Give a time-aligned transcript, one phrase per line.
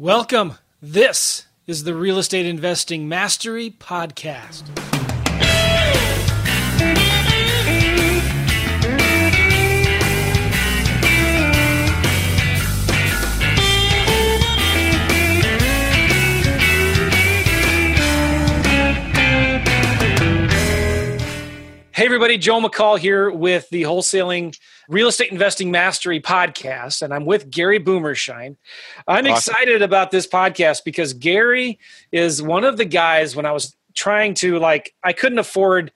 [0.00, 0.54] Welcome.
[0.80, 4.66] This is the Real Estate Investing Mastery Podcast.
[21.92, 24.56] Hey, everybody, Joe McCall here with the Wholesaling
[24.90, 28.56] Real Estate Investing Mastery podcast, and I'm with Gary Boomershine.
[29.06, 29.52] I'm awesome.
[29.54, 31.78] excited about this podcast because Gary
[32.10, 35.92] is one of the guys when I was trying to, like, I couldn't afford.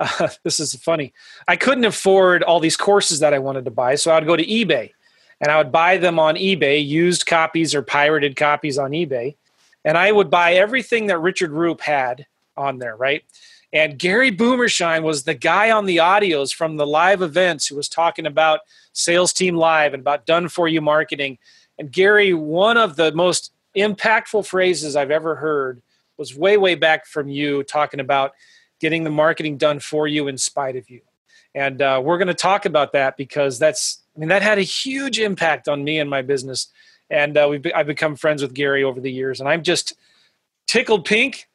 [0.00, 1.12] Uh, this is funny.
[1.48, 4.36] I couldn't afford all these courses that I wanted to buy, so I would go
[4.36, 4.92] to eBay
[5.42, 9.36] and I would buy them on eBay, used copies or pirated copies on eBay,
[9.84, 12.26] and I would buy everything that Richard Roop had
[12.56, 13.22] on there, right?
[13.72, 17.88] And Gary Boomershine was the guy on the audios from the live events who was
[17.88, 18.60] talking about
[18.92, 21.38] Sales Team Live and about done for you marketing.
[21.78, 25.82] And Gary, one of the most impactful phrases I've ever heard
[26.16, 28.32] was way, way back from you talking about
[28.80, 31.00] getting the marketing done for you in spite of you.
[31.54, 34.62] And uh, we're going to talk about that because that's, I mean, that had a
[34.62, 36.68] huge impact on me and my business.
[37.08, 39.40] And uh, we've, I've become friends with Gary over the years.
[39.40, 39.94] And I'm just
[40.66, 41.48] tickled pink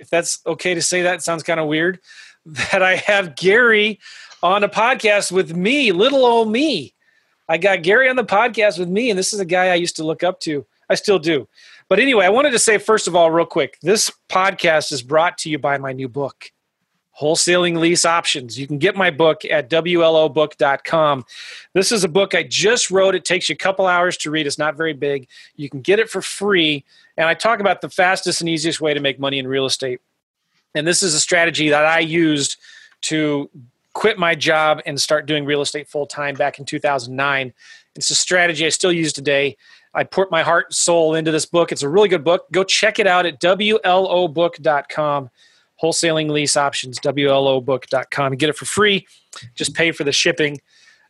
[0.00, 2.00] if that's okay to say that, sounds kind of weird,
[2.46, 4.00] that I have Gary
[4.42, 6.94] on a podcast with me, little old me.
[7.48, 9.96] I got Gary on the podcast with me, and this is a guy I used
[9.96, 10.64] to look up to.
[10.88, 11.48] I still do.
[11.88, 15.36] But anyway, I wanted to say, first of all, real quick, this podcast is brought
[15.38, 16.50] to you by my new book,
[17.20, 18.58] Wholesaling Lease Options.
[18.58, 21.24] You can get my book at WLObook.com.
[21.74, 23.14] This is a book I just wrote.
[23.14, 25.28] It takes you a couple hours to read, it's not very big.
[25.56, 26.84] You can get it for free
[27.20, 30.00] and I talk about the fastest and easiest way to make money in real estate.
[30.74, 32.56] And this is a strategy that I used
[33.02, 33.50] to
[33.92, 37.52] quit my job and start doing real estate full time back in 2009.
[37.94, 39.58] It's a strategy I still use today.
[39.92, 41.72] I put my heart and soul into this book.
[41.72, 42.50] It's a really good book.
[42.52, 45.30] Go check it out at WLObook.com.
[45.82, 48.36] Wholesaling lease options, WLObook.com.
[48.36, 49.06] Get it for free.
[49.54, 50.60] Just pay for the shipping.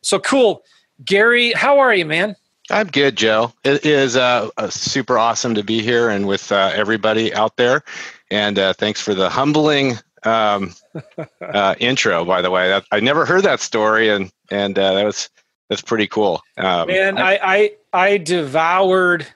[0.02, 0.62] So cool.
[1.04, 2.36] Gary, how are you, man?
[2.70, 3.52] I'm good, Joe.
[3.64, 7.82] It is uh, super awesome to be here and with uh, everybody out there.
[8.30, 10.74] And uh, thanks for the humbling um,
[11.40, 12.24] uh, intro.
[12.24, 15.28] By the way, that, I never heard that story, and and uh, that was
[15.68, 16.42] that's pretty cool.
[16.58, 19.26] Um, Man, I, I I devoured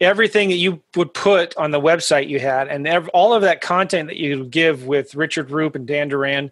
[0.00, 3.60] everything that you would put on the website you had, and ev- all of that
[3.60, 6.50] content that you would give with Richard Roop and Dan Duran,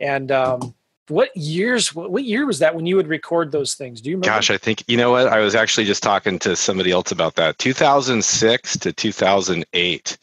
[0.00, 0.74] and um,
[1.08, 4.00] what years what, what, year was that when you would record those things?
[4.00, 4.28] Do you remember?
[4.28, 5.26] Gosh i think you know what?
[5.28, 7.58] I was actually just talking to somebody else about that.
[7.58, 10.18] 2006 to 2008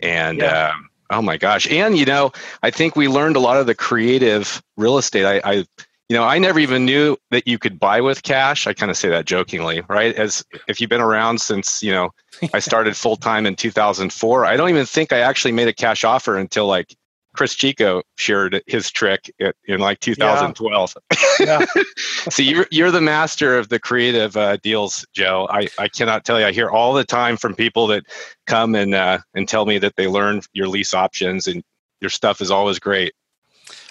[0.00, 0.68] and yeah.
[0.68, 1.70] um, oh my gosh.
[1.70, 5.24] And you know i think we learned a lot of the creative real estate.
[5.24, 5.64] I, I
[6.12, 8.98] you know i never even knew that you could buy with cash i kind of
[8.98, 12.10] say that jokingly right as if you've been around since you know
[12.52, 16.04] i started full time in 2004 i don't even think i actually made a cash
[16.04, 16.94] offer until like
[17.34, 20.94] Chris Chico shared his trick in like 2012.
[21.40, 21.60] Yeah.
[21.60, 21.82] yeah.
[22.28, 25.48] so you're you're the master of the creative uh, deals, Joe.
[25.50, 26.44] I, I cannot tell you.
[26.44, 28.04] I hear all the time from people that
[28.46, 31.62] come and uh, and tell me that they learn your lease options and
[32.02, 33.14] your stuff is always great.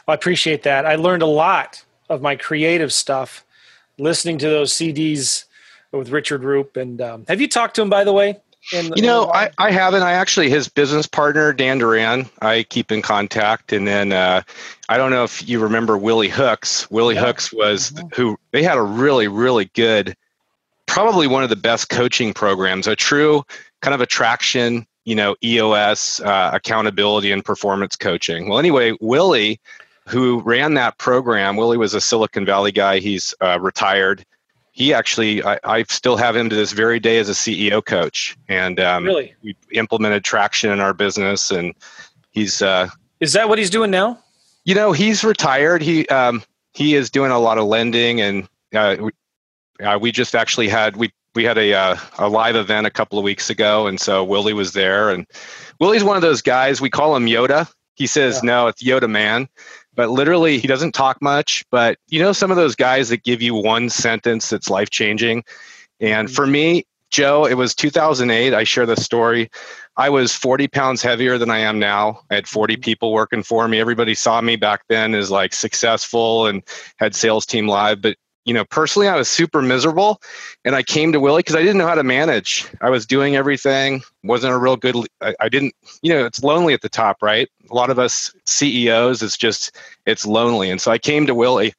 [0.08, 0.86] I appreciate that.
[0.86, 3.46] I learned a lot of my creative stuff
[3.98, 5.46] listening to those CDs
[5.92, 6.76] with Richard Roop.
[6.76, 8.38] And um, have you talked to him, by the way?
[8.74, 10.04] In, you know, I, I haven't.
[10.04, 13.74] I actually, his business partner, Dan Duran, I keep in contact.
[13.74, 14.44] And then uh,
[14.88, 16.90] I don't know if you remember Willie Hooks.
[16.92, 17.26] Willie yeah.
[17.26, 18.08] Hooks was mm-hmm.
[18.14, 20.16] who they had a really, really good,
[20.86, 23.44] probably one of the best coaching programs, a true
[23.82, 28.48] kind of attraction, you know, EOS, uh, accountability and performance coaching.
[28.48, 29.60] Well, anyway, Willie,
[30.08, 33.00] who ran that program, Willie was a Silicon Valley guy.
[33.00, 34.26] He's uh, retired.
[34.72, 38.38] He actually I, I, still have him to this very day as a ceo coach
[38.48, 39.36] and um, really?
[39.44, 41.74] we implemented traction in our business and
[42.32, 42.88] he's uh,
[43.20, 44.18] is that what he's doing now?
[44.64, 45.82] you know he's retired.
[45.82, 49.12] He um, he is doing a lot of lending and uh, we,
[49.86, 53.18] uh, we just actually had we we had a uh, a live event a couple
[53.18, 55.26] of weeks ago and so willie was there and
[55.80, 57.72] willie's one of those guys we call him yoda.
[57.96, 58.48] He says yeah.
[58.48, 59.48] no it's yoda man
[59.96, 63.42] but literally he doesn't talk much but you know some of those guys that give
[63.42, 65.44] you one sentence that's life changing
[66.00, 69.50] and for me joe it was 2008 i share the story.
[69.98, 72.22] I was 40 pounds heavier than i am now.
[72.32, 72.82] I had 40 mm-hmm.
[72.82, 73.80] people working for me.
[73.80, 76.64] Everybody saw me back then as like successful and
[76.98, 78.16] had sales team live but
[78.46, 80.22] you know, personally, I was super miserable,
[80.66, 82.68] and I came to Willie because I didn't know how to manage.
[82.82, 84.96] I was doing everything, wasn't a real good.
[85.22, 87.48] I, I, didn't, you know, it's lonely at the top, right?
[87.70, 91.74] A lot of us CEOs, it's just it's lonely, and so I came to Willie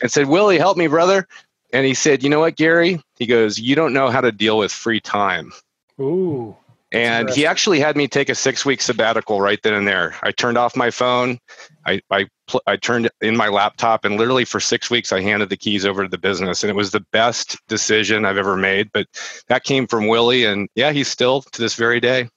[0.00, 1.26] and said, "Willie, help me, brother."
[1.72, 4.58] And he said, "You know what, Gary?" He goes, "You don't know how to deal
[4.58, 5.52] with free time."
[6.00, 6.56] Ooh.
[6.94, 10.14] And he actually had me take a six week sabbatical right then and there.
[10.22, 11.38] I turned off my phone.
[11.84, 12.28] I, I,
[12.68, 16.04] I turned in my laptop and literally for six weeks, I handed the keys over
[16.04, 16.62] to the business.
[16.62, 18.90] And it was the best decision I've ever made.
[18.92, 19.08] But
[19.48, 20.44] that came from Willie.
[20.44, 22.28] And yeah, he's still to this very day.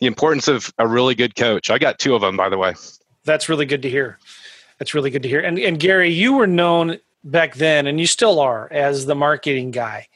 [0.00, 1.70] The importance of a really good coach.
[1.70, 2.74] I got two of them, by the way.
[3.24, 4.18] That's really good to hear.
[4.78, 5.40] That's really good to hear.
[5.40, 9.70] And, and Gary, you were known back then, and you still are, as the marketing
[9.70, 10.08] guy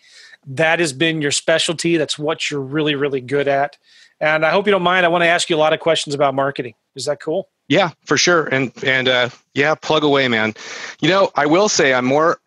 [0.47, 1.97] that has been your specialty.
[1.97, 3.77] That's what you're really, really good at.
[4.21, 5.05] And I hope you don't mind.
[5.05, 6.75] I want to ask you a lot of questions about marketing.
[6.95, 7.49] Is that cool?
[7.69, 8.47] Yeah, for sure.
[8.47, 10.55] And and uh, yeah, plug away, man.
[11.01, 12.39] You know, I will say I'm more.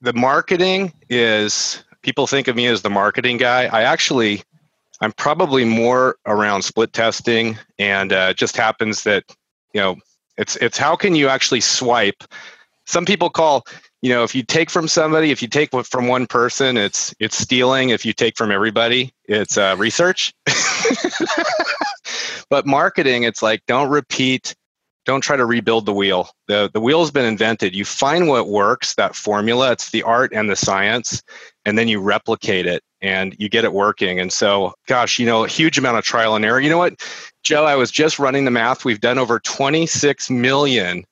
[0.00, 3.64] The marketing is people think of me as the marketing guy.
[3.66, 4.42] I actually,
[5.00, 9.24] I'm probably more around split testing, and uh, just happens that
[9.72, 9.96] you know
[10.36, 12.24] it's it's how can you actually swipe.
[12.86, 13.64] Some people call
[14.02, 17.36] you know if you take from somebody if you take from one person it's it's
[17.36, 17.90] stealing.
[17.90, 20.32] If you take from everybody it's uh, research.
[22.50, 24.54] But marketing it's like don't repeat
[25.04, 26.30] don't try to rebuild the wheel.
[26.48, 27.74] The the wheel's been invented.
[27.74, 31.22] You find what works that formula it's the art and the science
[31.64, 34.18] and then you replicate it and you get it working.
[34.18, 36.60] And so gosh you know a huge amount of trial and error.
[36.60, 37.02] You know what
[37.44, 38.84] joe i was just running the math.
[38.84, 41.04] We've done over 26 million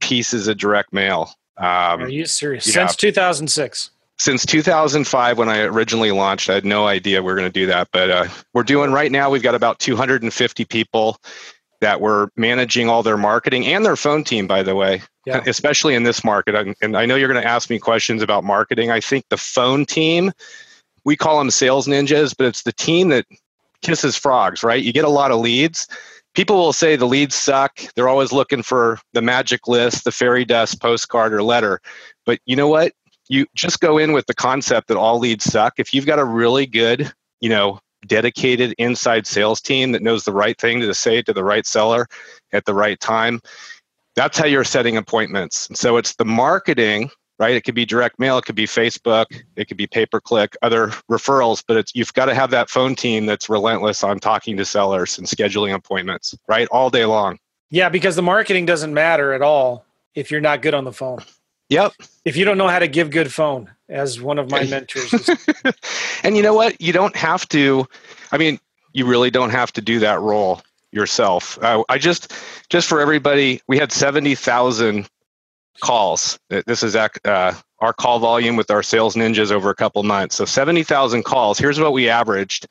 [0.00, 2.66] pieces of direct mail um, Are you serious?
[2.66, 2.86] Yeah.
[2.86, 3.90] Since 2006.
[4.16, 7.66] Since 2005, when I originally launched, I had no idea we are going to do
[7.66, 7.88] that.
[7.92, 11.18] But uh, we're doing right now, we've got about 250 people
[11.80, 15.42] that we're managing all their marketing and their phone team, by the way, yeah.
[15.46, 16.74] especially in this market.
[16.80, 18.90] And I know you're going to ask me questions about marketing.
[18.90, 20.32] I think the phone team,
[21.04, 23.26] we call them sales ninjas, but it's the team that
[23.82, 24.82] kisses frogs, right?
[24.82, 25.88] You get a lot of leads
[26.34, 27.80] people will say the leads suck.
[27.94, 31.80] They're always looking for the magic list, the fairy dust postcard or letter.
[32.26, 32.92] But you know what?
[33.28, 35.74] You just go in with the concept that all leads suck.
[35.78, 40.32] If you've got a really good, you know, dedicated inside sales team that knows the
[40.32, 42.06] right thing to say to the right seller
[42.52, 43.40] at the right time,
[44.14, 45.68] that's how you're setting appointments.
[45.74, 47.54] so it's the marketing right?
[47.54, 49.26] It could be direct mail, it could be Facebook,
[49.56, 52.70] it could be pay per click, other referrals, but it's you've got to have that
[52.70, 56.68] phone team that's relentless on talking to sellers and scheduling appointments, right?
[56.70, 57.38] All day long.
[57.70, 59.84] Yeah, because the marketing doesn't matter at all
[60.14, 61.20] if you're not good on the phone.
[61.70, 61.92] Yep.
[62.24, 65.12] If you don't know how to give good phone, as one of my mentors.
[66.22, 66.80] and you know what?
[66.80, 67.86] You don't have to.
[68.32, 68.58] I mean,
[68.92, 71.58] you really don't have to do that role yourself.
[71.62, 72.32] Uh, I just,
[72.68, 75.08] just for everybody, we had seventy thousand
[75.80, 76.38] calls.
[76.48, 80.36] This is uh, our call volume with our sales ninjas over a couple months.
[80.36, 81.58] So 70,000 calls.
[81.58, 82.66] Here's what we averaged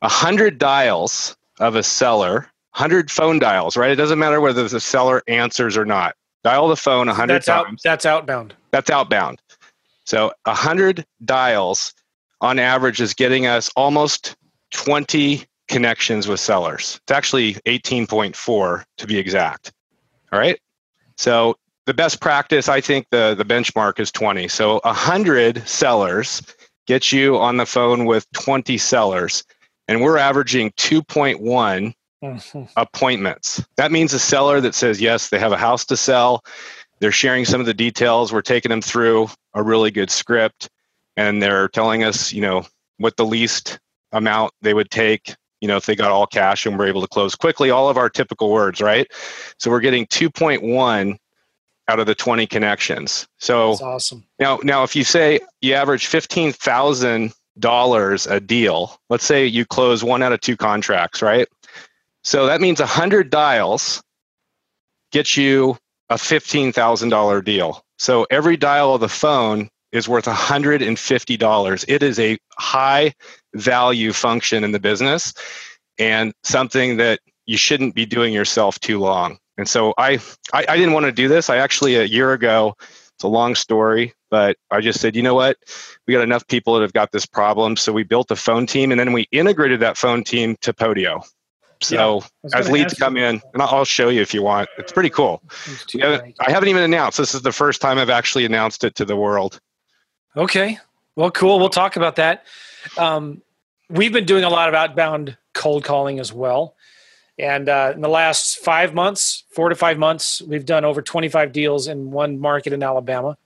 [0.00, 3.90] 100 dials of a seller, 100 phone dials, right?
[3.90, 6.16] It doesn't matter whether the seller answers or not.
[6.42, 7.66] Dial the phone 100 that's times.
[7.66, 8.54] Out, that's outbound.
[8.72, 9.40] That's outbound.
[10.04, 11.94] So 100 dials
[12.40, 14.36] on average is getting us almost
[14.72, 16.98] 20 connections with sellers.
[17.04, 19.72] It's actually 18.4 to be exact.
[20.32, 20.58] All right.
[21.16, 21.56] So
[21.86, 24.48] the best practice, I think the, the benchmark is 20.
[24.48, 26.42] So 100 sellers
[26.86, 29.44] get you on the phone with 20 sellers,
[29.88, 32.62] and we're averaging 2.1 mm-hmm.
[32.76, 33.64] appointments.
[33.76, 36.44] That means a seller that says, yes, they have a house to sell.
[37.00, 38.32] They're sharing some of the details.
[38.32, 40.68] We're taking them through a really good script,
[41.16, 42.64] and they're telling us, you know,
[42.98, 43.80] what the least
[44.12, 47.08] amount they would take you know if they got all cash and we're able to
[47.08, 49.06] close quickly all of our typical words right
[49.58, 51.16] so we're getting 2.1
[51.88, 53.26] out of the 20 connections.
[53.38, 54.24] So That's awesome.
[54.38, 59.66] Now, now if you say you average fifteen thousand dollars a deal, let's say you
[59.66, 61.48] close one out of two contracts, right?
[62.24, 64.02] So that means hundred dials
[65.10, 65.76] gets you
[66.08, 67.84] a fifteen thousand dollar deal.
[67.98, 71.84] So every dial of the phone is worth $150.
[71.86, 73.14] It is a high
[73.54, 75.34] value function in the business
[75.98, 79.38] and something that you shouldn't be doing yourself too long.
[79.62, 80.18] And so I,
[80.52, 81.48] I, I didn't want to do this.
[81.48, 85.34] I actually a year ago, it's a long story, but I just said, you know
[85.34, 85.56] what,
[86.04, 88.90] we got enough people that have got this problem, so we built a phone team,
[88.90, 91.24] and then we integrated that phone team to Podio.
[91.80, 94.68] So yeah, as leads come in, and I'll show you if you want.
[94.78, 95.40] It's pretty cool.
[96.02, 97.18] I haven't even announced.
[97.18, 99.60] This is the first time I've actually announced it to the world.
[100.36, 100.76] Okay.
[101.14, 101.60] Well, cool.
[101.60, 102.46] We'll talk about that.
[102.98, 103.42] Um,
[103.88, 106.74] we've been doing a lot of outbound cold calling as well.
[107.38, 111.52] And uh, in the last five months, four to five months, we've done over 25
[111.52, 113.36] deals in one market in Alabama.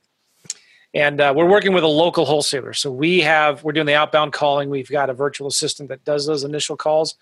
[0.94, 2.72] And uh, we're working with a local wholesaler.
[2.72, 4.70] So we have, we're doing the outbound calling.
[4.70, 7.16] We've got a virtual assistant that does those initial calls,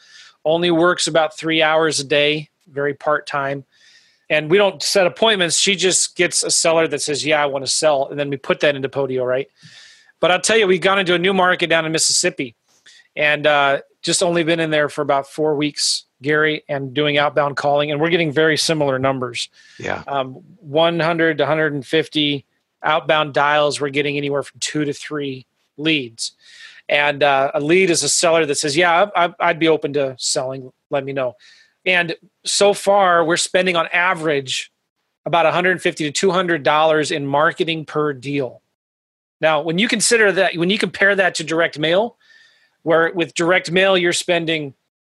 [0.44, 3.64] only works about three hours a day, very part time.
[4.30, 5.58] And we don't set appointments.
[5.58, 8.08] She just gets a seller that says, Yeah, I want to sell.
[8.08, 9.48] And then we put that into Podio, right?
[10.20, 12.54] But I'll tell you, we've gone into a new market down in Mississippi
[13.16, 17.56] and uh, just only been in there for about four weeks, Gary, and doing outbound
[17.56, 19.48] calling, and we're getting very similar numbers.
[19.78, 22.44] Yeah, um, 100 to 150
[22.82, 23.80] outbound dials.
[23.80, 26.32] We're getting anywhere from two to three leads,
[26.88, 30.16] and uh, a lead is a seller that says, "Yeah, I, I'd be open to
[30.18, 30.72] selling.
[30.90, 31.36] Let me know."
[31.86, 34.72] And so far, we're spending on average
[35.26, 38.62] about 150 to 200 dollars in marketing per deal.
[39.40, 42.16] Now, when you consider that, when you compare that to direct mail,
[42.82, 44.74] where with direct mail you're spending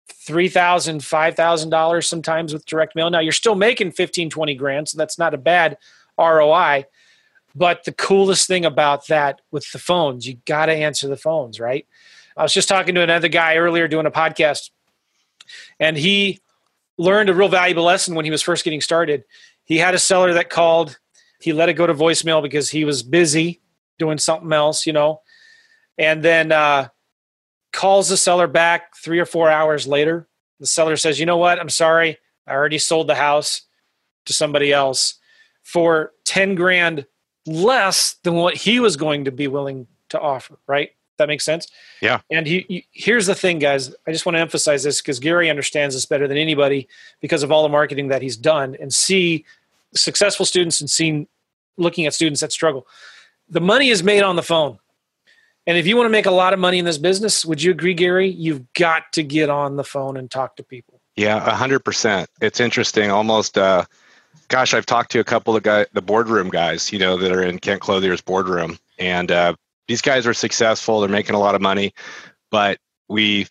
[0.09, 3.11] three thousand, five thousand dollars sometimes with direct mail.
[3.11, 5.79] Now you're still making 15, 20 grand, so that's not a bad
[6.19, 6.87] ROI.
[7.55, 11.61] But the coolest thing about that with the phones, you got to answer the phones,
[11.61, 11.87] right?
[12.37, 14.71] I was just talking to another guy earlier doing a podcast,
[15.79, 16.41] and he
[16.99, 19.25] learned a real valuable lesson when he was first getting started.
[19.65, 20.99] He had a seller that called,
[21.41, 23.61] he let it go to voicemail because he was busy
[23.99, 25.21] doing something else, you know,
[25.97, 26.89] and then uh,
[27.75, 30.27] calls the seller back three or four hours later.
[30.61, 31.59] The seller says, You know what?
[31.59, 32.19] I'm sorry.
[32.47, 33.63] I already sold the house
[34.27, 35.15] to somebody else
[35.63, 37.07] for 10 grand
[37.47, 40.91] less than what he was going to be willing to offer, right?
[41.19, 41.69] That makes sense.
[42.01, 42.21] Yeah.
[42.31, 43.95] And he, he, here's the thing, guys.
[44.07, 46.89] I just want to emphasize this because Gary understands this better than anybody
[47.21, 49.45] because of all the marketing that he's done and see
[49.95, 51.29] successful students and seen
[51.77, 52.87] looking at students that struggle.
[53.49, 54.79] The money is made on the phone.
[55.67, 57.71] And if you want to make a lot of money in this business, would you
[57.71, 58.29] agree, Gary?
[58.29, 61.01] You've got to get on the phone and talk to people.
[61.17, 62.29] Yeah, hundred percent.
[62.41, 63.11] It's interesting.
[63.11, 63.85] Almost, uh,
[64.49, 67.43] gosh, I've talked to a couple of guy, the boardroom guys, you know, that are
[67.43, 69.55] in Kent Clothier's boardroom, and uh,
[69.87, 71.01] these guys are successful.
[71.01, 71.95] They're making a lot of money,
[72.51, 72.79] but
[73.09, 73.47] we,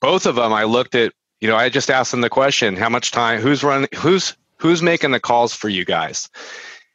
[0.00, 2.88] both of them, I looked at, you know, I just asked them the question, how
[2.88, 6.30] much time, who's running, who's who's making the calls for you guys,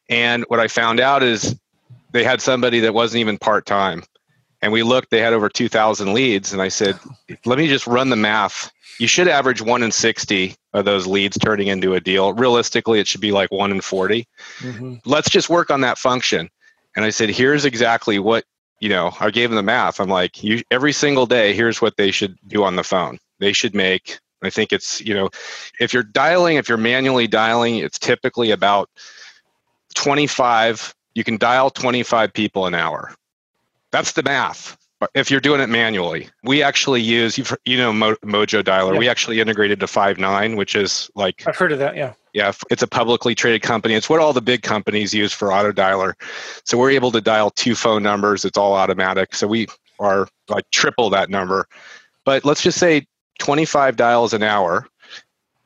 [0.09, 1.55] and what I found out is
[2.11, 4.03] they had somebody that wasn't even part time
[4.61, 6.97] and we looked they had over 2000 leads and i said
[7.45, 8.71] let me just run the math.
[8.99, 12.33] You should average 1 in 60 of those leads turning into a deal.
[12.33, 14.27] Realistically it should be like 1 in 40
[14.59, 14.95] mm-hmm.
[15.05, 16.49] let's just work on that function.
[16.95, 18.45] And i said here's exactly what
[18.79, 19.99] you know i gave them the math.
[19.99, 23.19] I'm like you, every single day here's what they should do on the phone.
[23.39, 25.29] They should make i think it's you know
[25.79, 28.89] if you're dialing if you're manually dialing it's typically about
[29.95, 33.15] 25 you can dial 25 people an hour
[33.91, 34.77] that's the math.
[35.13, 38.93] If you're doing it manually, we actually use you've, you know Mojo Dialer.
[38.93, 38.99] Yeah.
[38.99, 41.95] We actually integrated to Five9, which is like I've heard of that.
[41.95, 43.93] Yeah, yeah, it's a publicly traded company.
[43.93, 46.13] It's what all the big companies use for auto dialer.
[46.65, 48.45] So we're able to dial two phone numbers.
[48.45, 49.35] It's all automatic.
[49.35, 49.67] So we
[49.99, 51.67] are like triple that number.
[52.25, 53.07] But let's just say
[53.39, 54.87] 25 dials an hour.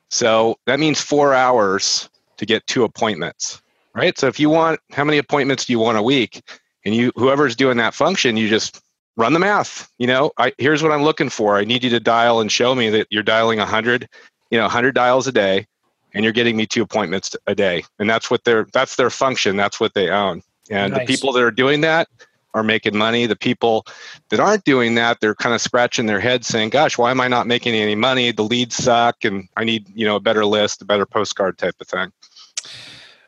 [0.09, 3.61] So that means four hours to get two appointments,
[3.93, 4.17] right?
[4.17, 6.41] So if you want, how many appointments do you want a week?
[6.85, 8.81] And you whoever's doing that function you just
[9.17, 10.31] run the math you know?
[10.37, 11.57] I, here's what i'm looking for.
[11.57, 14.07] I need you to dial and show me that you're dialing 100
[14.49, 15.67] you know 100 dials a day
[16.13, 17.83] and you're getting me two appointments a day.
[17.99, 19.55] And that's what their that's their function.
[19.55, 20.41] That's what they own.
[20.69, 21.01] And nice.
[21.01, 22.07] the people that are doing that
[22.53, 23.25] are making money.
[23.25, 23.85] The people
[24.29, 27.27] that aren't doing that they're kind of scratching their heads saying gosh why am i
[27.27, 28.31] not making any money?
[28.31, 31.75] The leads suck and i need you know a better list a better postcard type
[31.79, 32.11] of thing.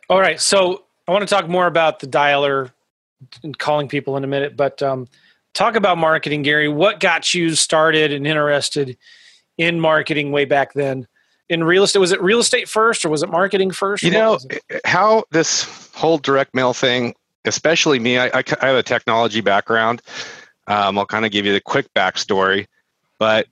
[0.10, 0.40] All right.
[0.40, 2.72] So i want to talk more about the dialer
[3.44, 4.56] and calling people in a minute.
[4.56, 5.08] But um,
[5.54, 6.68] talk about marketing, Gary.
[6.68, 8.98] What got you started and interested
[9.58, 11.08] in marketing way back then?
[11.50, 14.04] In real estate, was it real estate first or was it marketing first?
[14.04, 14.40] You know
[14.86, 17.14] how this whole direct mail thing,
[17.46, 18.18] especially me.
[18.18, 20.02] I, I, I have a technology background.
[20.68, 22.68] Um, I'll kind of give you the quick backstory,
[23.20, 23.48] but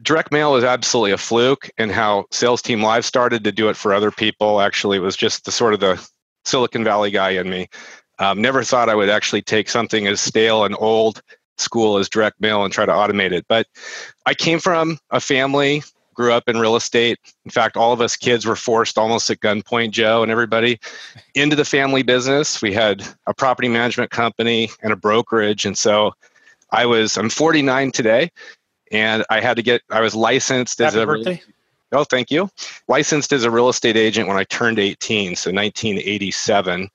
[0.00, 3.76] direct mail was absolutely a fluke and how sales team live started to do it
[3.76, 6.08] for other people actually it was just the sort of the
[6.44, 7.68] silicon valley guy in me
[8.18, 11.22] um, never thought I would actually take something as stale and old
[11.58, 13.46] school as direct mail and try to automate it.
[13.48, 13.66] But
[14.26, 15.82] I came from a family,
[16.14, 17.18] grew up in real estate.
[17.44, 20.78] In fact, all of us kids were forced almost at gunpoint, Joe and everybody,
[21.34, 22.60] into the family business.
[22.60, 25.64] We had a property management company and a brokerage.
[25.64, 26.12] And so
[26.70, 28.30] I was, I'm 49 today,
[28.90, 31.06] and I had to get, I was licensed Happy as a.
[31.06, 31.42] Birthday.
[31.94, 32.48] Oh, thank you.
[32.88, 36.88] Licensed as a real estate agent when I turned 18, so 1987.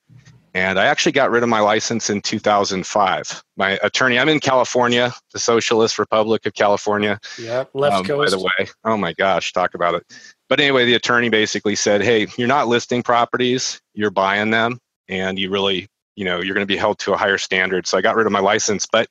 [0.57, 3.43] And I actually got rid of my license in 2005.
[3.57, 7.19] My attorney, I'm in California, the Socialist Republic of California.
[7.37, 8.31] Yeah, left um, coast.
[8.31, 10.03] By the way, oh my gosh, talk about it.
[10.49, 15.37] But anyway, the attorney basically said, "Hey, you're not listing properties, you're buying them, and
[15.37, 15.85] you really,
[16.15, 18.25] you know, you're going to be held to a higher standard." So I got rid
[18.25, 19.07] of my license, but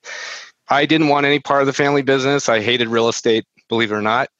[0.68, 2.48] I didn't want any part of the family business.
[2.48, 4.30] I hated real estate, believe it or not,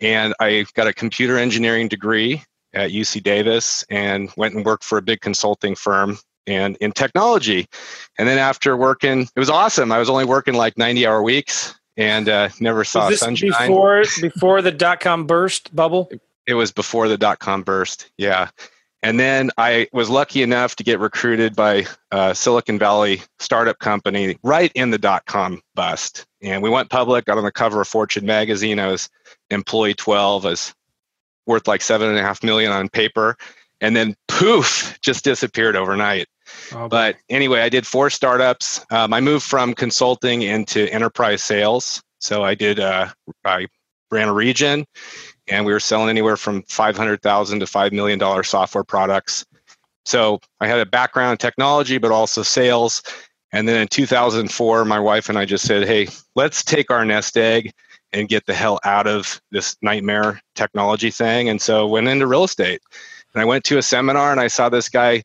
[0.00, 2.44] and I got a computer engineering degree
[2.74, 6.16] at UC Davis and went and worked for a big consulting firm
[6.46, 7.66] and in technology.
[8.18, 9.92] And then after working, it was awesome.
[9.92, 13.68] I was only working like 90 hour weeks and uh, never saw sunshine.
[13.68, 16.10] Before before the dot com burst bubble.
[16.46, 18.10] It was before the dot com burst.
[18.18, 18.50] Yeah.
[19.02, 21.86] And then I was lucky enough to get recruited by
[22.32, 26.26] Silicon Valley startup company right in the dot com bust.
[26.42, 28.78] And we went public, got on the cover of Fortune magazine.
[28.78, 29.10] I was
[29.50, 30.74] employee 12, I was
[31.46, 33.36] worth like seven and a half million on paper.
[33.80, 36.26] And then poof, just disappeared overnight.
[36.72, 38.84] Oh, but anyway, I did four startups.
[38.90, 42.02] Um, I moved from consulting into enterprise sales.
[42.20, 43.08] So I did, uh,
[43.44, 43.66] I
[44.10, 44.86] ran a region
[45.48, 49.44] and we were selling anywhere from 500,000 to $5 million software products.
[50.04, 53.02] So I had a background in technology, but also sales.
[53.52, 57.36] And then in 2004, my wife and I just said, hey, let's take our nest
[57.36, 57.72] egg
[58.12, 61.48] and get the hell out of this nightmare technology thing.
[61.48, 62.80] And so went into real estate.
[63.34, 65.22] And I went to a seminar and I saw this guy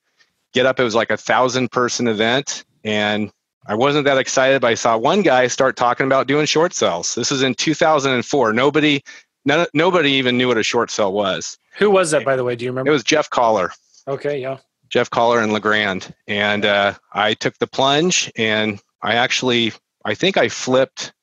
[0.54, 0.80] get up.
[0.80, 2.64] It was like a thousand person event.
[2.84, 3.32] And
[3.68, 7.14] I wasn't that excited, but I saw one guy start talking about doing short sales.
[7.16, 8.54] This is in 2004.
[8.54, 9.04] Nobody
[9.46, 11.58] None, nobody even knew what a short sale was.
[11.78, 12.56] Who was that, by the way?
[12.56, 12.90] Do you remember?
[12.90, 13.72] It was Jeff Kaller.
[14.08, 14.58] Okay, yeah.
[14.90, 16.14] Jeff Kaller and Legrand.
[16.28, 19.72] And uh, I took the plunge and I actually,
[20.04, 21.14] I think I flipped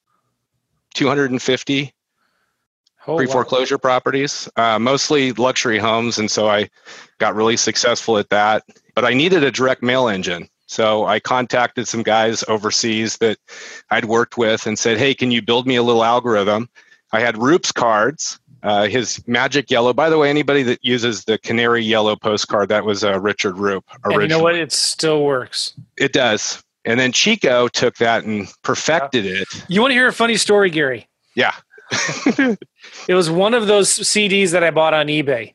[0.94, 1.92] 250
[3.06, 3.80] oh, pre foreclosure wow.
[3.80, 6.18] properties, uh, mostly luxury homes.
[6.18, 6.68] And so I
[7.18, 8.64] got really successful at that.
[8.96, 10.48] But I needed a direct mail engine.
[10.66, 13.38] So I contacted some guys overseas that
[13.90, 16.68] I'd worked with and said, hey, can you build me a little algorithm?
[17.12, 19.92] I had Roop's cards, uh, his magic yellow.
[19.92, 23.84] By the way, anybody that uses the canary yellow postcard, that was uh, Richard Roop.
[24.04, 24.24] Originally.
[24.24, 24.56] And you know what?
[24.56, 25.74] It still works.
[25.96, 26.64] It does.
[26.84, 29.42] And then Chico took that and perfected yeah.
[29.42, 29.48] it.
[29.68, 31.08] You want to hear a funny story, Gary?
[31.34, 31.52] Yeah.
[33.08, 35.54] it was one of those CDs that I bought on eBay,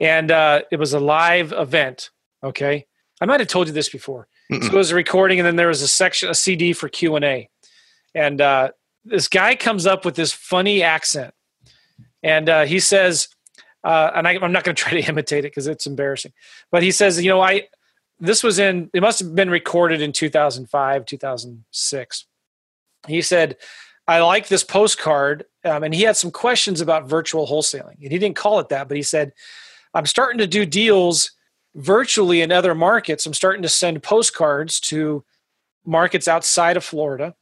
[0.00, 2.10] and uh, it was a live event.
[2.44, 2.86] Okay,
[3.20, 4.28] I might have told you this before.
[4.52, 4.62] Mm-mm.
[4.62, 7.16] So it was a recording, and then there was a section, a CD for Q
[7.16, 7.48] and A,
[8.14, 8.70] and uh,
[9.04, 11.32] this guy comes up with this funny accent,
[12.22, 13.28] and uh, he says,
[13.82, 16.32] uh, and I, am not going to try to imitate it because it's embarrassing,
[16.70, 17.68] but he says, you know, I
[18.20, 22.26] this was in it must have been recorded in 2005, 2006.
[23.06, 23.56] He said,
[24.06, 28.18] I like this postcard, um, and he had some questions about virtual wholesaling, and he
[28.18, 29.32] didn't call it that, but he said,
[29.94, 31.30] I'm starting to do deals
[31.74, 33.26] virtually in other markets.
[33.26, 35.24] I'm starting to send postcards to
[35.84, 37.34] markets outside of Florida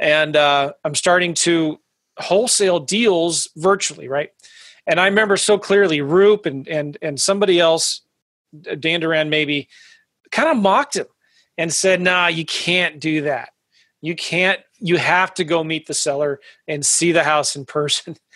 [0.00, 1.78] and uh, I'm starting to
[2.18, 4.30] wholesale deals virtually, right?
[4.86, 8.00] And I remember so clearly, Roop and and and somebody else,
[8.80, 9.68] Dan Duran maybe,
[10.32, 11.06] kind of mocked him
[11.58, 13.50] and said, "Nah, you can't do that.
[14.00, 14.60] You can't.
[14.78, 18.16] You have to go meet the seller and see the house in person."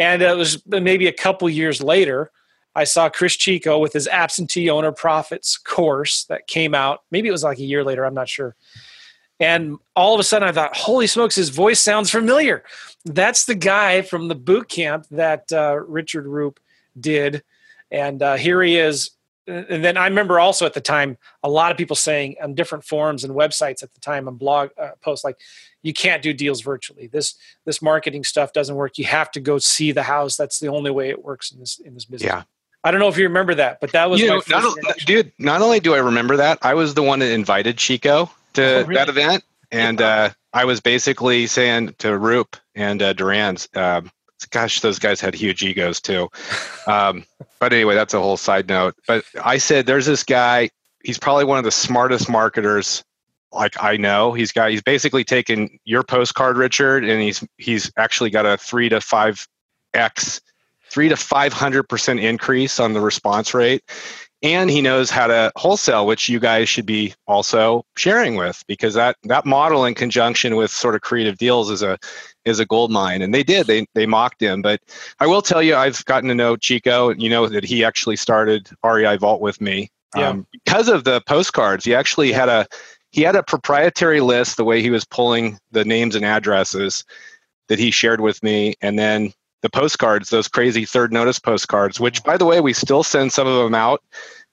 [0.00, 2.30] And it was maybe a couple years later.
[2.74, 7.02] I saw Chris Chico with his absentee owner profits course that came out.
[7.10, 8.04] Maybe it was like a year later.
[8.04, 8.54] I'm not sure.
[9.40, 12.64] And all of a sudden, I thought, holy smokes, his voice sounds familiar.
[13.04, 16.60] That's the guy from the boot camp that uh, Richard Roop
[17.00, 17.42] did.
[17.90, 19.10] And uh, here he is.
[19.46, 22.84] And then I remember also at the time, a lot of people saying on different
[22.84, 25.38] forums and websites at the time on blog uh, posts like,
[25.82, 27.06] you can't do deals virtually.
[27.06, 28.98] This this marketing stuff doesn't work.
[28.98, 30.36] You have to go see the house.
[30.36, 32.28] That's the only way it works in this in this business.
[32.28, 32.42] Yeah.
[32.88, 35.30] I don't know if you remember that, but that was you know, not, dude.
[35.38, 38.80] Not only do I remember that, I was the one that invited Chico to oh,
[38.84, 38.94] really?
[38.94, 44.10] that event, and uh, I was basically saying to Roop and uh, Duran's, um,
[44.48, 46.30] gosh, those guys had huge egos too.
[46.86, 47.26] Um,
[47.60, 48.94] but anyway, that's a whole side note.
[49.06, 50.70] But I said, there's this guy.
[51.04, 53.04] He's probably one of the smartest marketers
[53.52, 54.32] like I know.
[54.32, 58.88] He's got he's basically taken your postcard, Richard, and he's he's actually got a three
[58.88, 59.46] to five
[59.92, 60.40] x,
[60.90, 63.82] three to five hundred percent increase on the response rate.
[64.40, 68.94] And he knows how to wholesale which you guys should be also sharing with because
[68.94, 71.98] that that model in conjunction with sort of creative deals is a
[72.44, 73.20] is a gold mine.
[73.20, 74.62] And they did they they mocked him.
[74.62, 74.80] But
[75.18, 78.16] i will tell you i've gotten to know chico and you know that he actually
[78.16, 79.90] started rei vault with me.
[80.16, 80.28] Yeah.
[80.28, 82.66] um, because of the postcards he actually had a
[83.10, 87.04] he had a proprietary list the way he was pulling the names and addresses
[87.68, 88.74] that he shared with me.
[88.80, 93.02] And then the postcards, those crazy third notice postcards, which by the way, we still
[93.02, 94.02] send some of them out.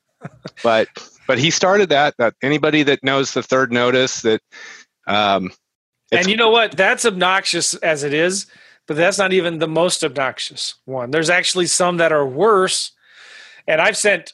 [0.64, 0.88] but
[1.28, 2.16] but he started that.
[2.18, 4.42] That anybody that knows the third notice that
[5.08, 5.52] um
[6.12, 6.72] and you know what?
[6.78, 8.48] That's obnoxious as it is,
[8.88, 11.12] but that's not even the most obnoxious one.
[11.12, 12.92] There's actually some that are worse.
[13.68, 14.34] And I've sent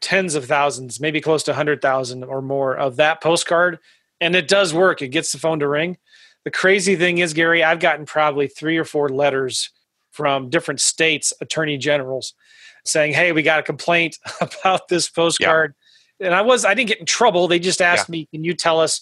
[0.00, 3.78] tens of thousands, maybe close to 100,000 or more of that postcard.
[4.20, 5.00] And it does work.
[5.00, 5.96] It gets the phone to ring.
[6.44, 9.70] The crazy thing is, Gary, I've gotten probably three or four letters
[10.18, 12.34] from different states attorney generals
[12.84, 15.74] saying, "Hey, we got a complaint about this postcard."
[16.18, 16.26] Yeah.
[16.26, 17.46] And I was I didn't get in trouble.
[17.46, 18.12] They just asked yeah.
[18.12, 19.00] me, "Can you tell us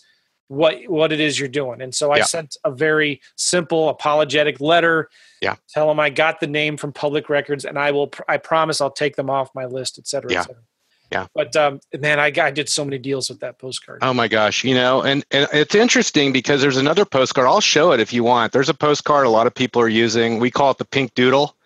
[0.49, 1.81] what what it is you're doing.
[1.81, 2.25] And so I yeah.
[2.25, 5.09] sent a very simple apologetic letter.
[5.41, 5.57] Yeah.
[5.69, 8.91] Tell them I got the name from public records and I will I promise I'll
[8.91, 10.63] take them off my list, et cetera, et cetera.
[11.11, 11.27] Yeah.
[11.35, 14.01] But um, man, I, I did so many deals with that postcard.
[14.03, 14.65] Oh my gosh.
[14.65, 17.47] You know, and, and it's interesting because there's another postcard.
[17.47, 18.53] I'll show it if you want.
[18.53, 20.41] There's a postcard a lot of people are using.
[20.41, 21.57] We call it the pink doodle.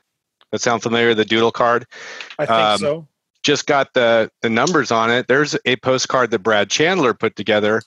[0.53, 1.15] That sound familiar?
[1.15, 1.87] The doodle card.
[2.39, 3.07] I think um, so.
[3.43, 5.27] Just got the the numbers on it.
[5.27, 7.83] There's a postcard that Brad Chandler put together.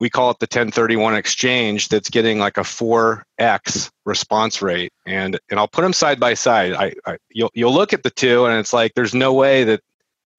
[0.00, 1.88] We call it the 1031 exchange.
[1.88, 6.72] That's getting like a 4x response rate, and and I'll put them side by side.
[6.72, 9.82] I, I you'll you'll look at the two, and it's like there's no way that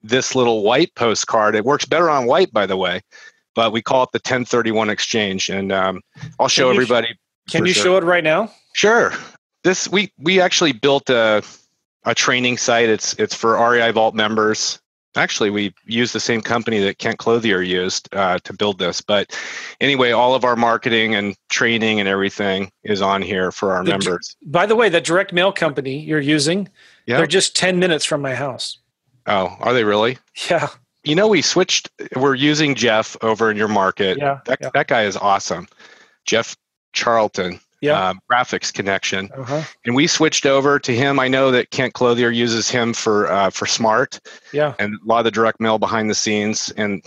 [0.01, 1.55] this little white postcard.
[1.55, 3.01] It works better on white, by the way,
[3.55, 6.01] but we call it the 1031 exchange, and um,
[6.39, 7.19] I'll show can everybody.
[7.49, 7.83] Can you sure.
[7.83, 8.51] show it right now?
[8.73, 9.13] Sure.
[9.63, 11.43] This we we actually built a
[12.05, 12.89] a training site.
[12.89, 14.79] It's it's for REI Vault members.
[15.15, 19.01] Actually, we use the same company that Kent Clothier used uh, to build this.
[19.01, 19.35] But
[19.81, 23.89] anyway, all of our marketing and training and everything is on here for our the,
[23.89, 24.35] members.
[24.45, 26.69] By the way, the direct mail company you're using,
[27.07, 27.17] yeah.
[27.17, 28.77] they're just 10 minutes from my house.
[29.29, 30.17] Oh, are they really?
[30.49, 30.67] Yeah.
[31.03, 31.89] You know, we switched.
[32.15, 34.17] We're using Jeff over in your market.
[34.17, 34.39] Yeah.
[34.45, 34.69] That, yeah.
[34.73, 35.67] that guy is awesome.
[36.25, 36.57] Jeff
[36.93, 37.59] Charlton.
[37.81, 38.09] Yeah.
[38.09, 39.29] Um, graphics connection.
[39.37, 39.63] Uh-huh.
[39.85, 41.17] And we switched over to him.
[41.17, 44.19] I know that Kent Clothier uses him for uh, for Smart.
[44.51, 44.73] Yeah.
[44.79, 46.73] And a lot of the direct mail behind the scenes.
[46.75, 47.01] And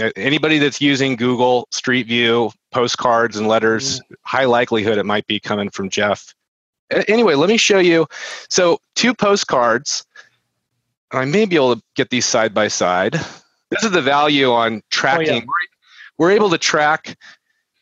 [0.00, 4.14] uh, anybody that's using Google Street View postcards and letters, mm.
[4.24, 6.34] high likelihood it might be coming from Jeff.
[7.08, 8.06] Anyway, let me show you.
[8.48, 10.06] So two postcards
[11.18, 13.14] I may be able to get these side by side.
[13.70, 15.28] This is the value on tracking.
[15.28, 15.42] Oh, yeah.
[16.18, 17.16] We're able to track.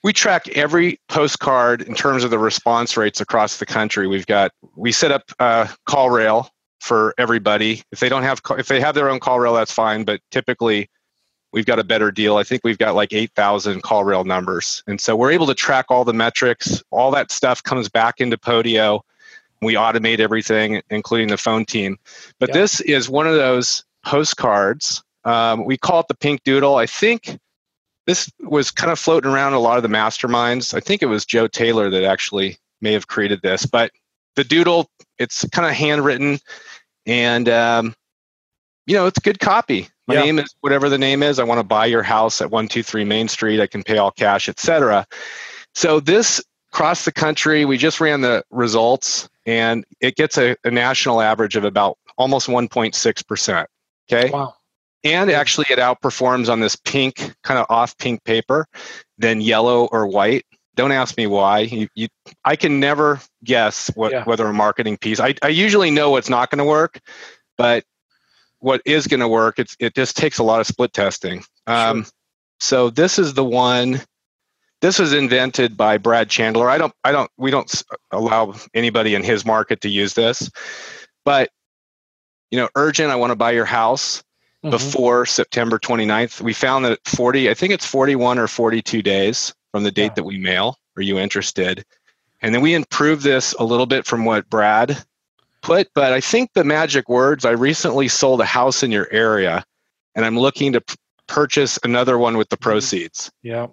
[0.03, 4.07] We track every postcard in terms of the response rates across the country.
[4.07, 6.49] We've got we set up uh, CallRail
[6.81, 7.83] for everybody.
[7.93, 10.05] If they don't have if they have their own CallRail, that's fine.
[10.05, 10.89] But typically,
[11.53, 12.37] we've got a better deal.
[12.37, 14.83] I think we've got like 8,000 CallRail numbers.
[14.87, 16.83] And so we're able to track all the metrics.
[16.91, 19.01] All that stuff comes back into Podio.
[19.63, 21.99] We automate everything, including the phone team.
[22.39, 22.57] But yeah.
[22.57, 25.03] this is one of those postcards.
[25.25, 26.77] Um, we call it the Pink Doodle.
[26.77, 27.39] I think
[28.07, 30.75] this was kind of floating around a lot of the masterminds.
[30.75, 33.65] I think it was Joe Taylor that actually may have created this.
[33.65, 33.93] But
[34.35, 36.39] the doodle, it's kind of handwritten,
[37.07, 37.95] and um,
[38.87, 39.89] you know, it's good copy.
[40.09, 40.23] My yeah.
[40.23, 41.39] name is whatever the name is.
[41.39, 43.61] I want to buy your house at one two three Main Street.
[43.61, 45.07] I can pay all cash, etc.
[45.75, 50.71] So this across the country, we just ran the results and it gets a, a
[50.71, 53.67] national average of about almost 1.6%.
[54.11, 54.31] Okay.
[54.31, 54.55] Wow.
[55.05, 58.67] And actually, it outperforms on this pink, kind of off pink paper
[59.19, 60.45] than yellow or white.
[60.77, 61.61] Don't ask me why.
[61.61, 62.09] You, you,
[62.45, 64.25] I can never guess what, yeah.
[64.25, 65.19] whether a marketing piece.
[65.19, 67.01] I, I usually know what's not going to work,
[67.59, 67.85] but
[68.61, 71.43] what is going to work, it's, it just takes a lot of split testing.
[71.67, 72.13] Um, sure.
[72.61, 74.01] So this is the one
[74.83, 76.69] this was invented by Brad Chandler.
[76.69, 80.51] I don't, I don't, we don't allow anybody in his market to use this,
[81.25, 81.51] but
[82.51, 83.11] you know, urgent.
[83.11, 84.23] I want to buy your house
[84.63, 84.71] mm-hmm.
[84.71, 86.41] before September 29th.
[86.41, 90.25] We found that 40, I think it's 41 or 42 days from the date that
[90.25, 90.77] we mail.
[90.97, 91.85] Are you interested?
[92.43, 95.03] And then we improved this a little bit from what Brad
[95.63, 97.45] put, but I think the magic words.
[97.45, 99.65] I recently sold a house in your area,
[100.17, 100.97] and I'm looking to p-
[101.29, 102.71] purchase another one with the mm-hmm.
[102.71, 103.31] proceeds.
[103.43, 103.69] Yeah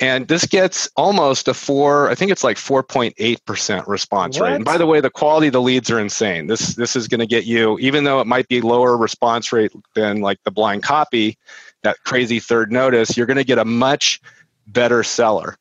[0.00, 4.46] and this gets almost a four i think it's like 4.8% response what?
[4.48, 7.08] rate and by the way the quality of the leads are insane this this is
[7.08, 10.50] going to get you even though it might be lower response rate than like the
[10.50, 11.36] blind copy
[11.82, 14.20] that crazy third notice you're going to get a much
[14.66, 15.56] better seller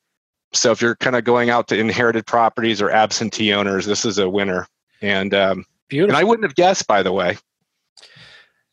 [0.53, 4.17] so if you're kind of going out to inherited properties or absentee owners this is
[4.17, 4.67] a winner
[5.01, 6.15] and um, Beautiful.
[6.15, 7.37] and i wouldn't have guessed by the way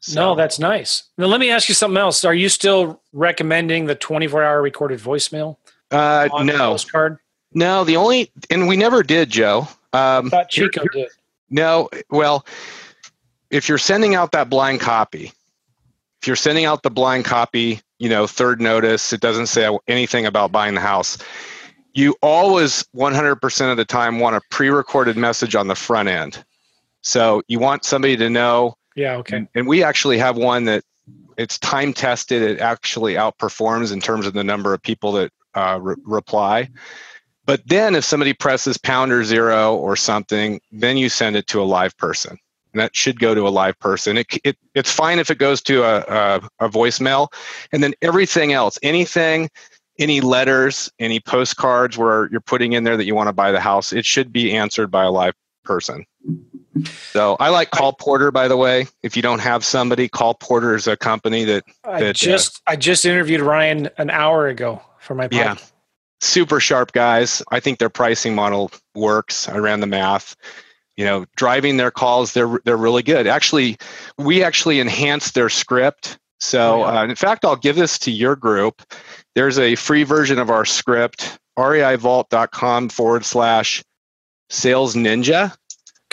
[0.04, 0.20] so.
[0.20, 1.04] No, that's nice.
[1.16, 2.24] Now, let me ask you something else.
[2.24, 5.56] Are you still recommending the 24 hour recorded voicemail?
[5.90, 6.58] Uh, no.
[6.58, 7.18] postcard?
[7.54, 9.60] No, the only, and we never did, Joe.
[9.94, 11.08] Um, I thought Chico did.
[11.48, 12.44] No, well,
[13.48, 15.32] if you're sending out that blind copy,
[16.20, 20.26] if you're sending out the blind copy, you know, third notice, it doesn't say anything
[20.26, 21.16] about buying the house.
[21.94, 26.44] You always 100% of the time want a pre recorded message on the front end.
[27.00, 29.38] So you want somebody to know yeah, okay.
[29.38, 30.84] And, and we actually have one that
[31.36, 32.42] it's time tested.
[32.42, 36.68] It actually outperforms in terms of the number of people that uh, re- reply.
[37.46, 41.60] But then if somebody presses pound or zero or something, then you send it to
[41.60, 42.38] a live person.
[42.72, 44.16] And that should go to a live person.
[44.18, 47.32] It, it, it's fine if it goes to a, a, a voicemail.
[47.70, 49.50] And then everything else, anything,
[49.98, 53.60] any letters, any postcards where you're putting in there that you want to buy the
[53.60, 56.04] house, it should be answered by a live person.
[57.12, 58.86] So I like Call Porter, by the way.
[59.02, 62.56] If you don't have somebody, Call Porter is a company that, that I uh, just
[62.66, 65.32] uh, I just interviewed Ryan an hour ago for my podcast.
[65.32, 65.56] Yeah,
[66.20, 67.42] super sharp guys.
[67.50, 69.48] I think their pricing model works.
[69.48, 70.36] I ran the math.
[70.96, 73.26] You know, driving their calls, they're they're really good.
[73.26, 73.76] Actually,
[74.18, 76.18] we actually enhanced their script.
[76.40, 77.00] So, oh, yeah.
[77.00, 78.82] uh, in fact, I'll give this to your group.
[79.34, 83.82] There's a free version of our script, reivault.com forward slash
[84.50, 85.56] sales ninja.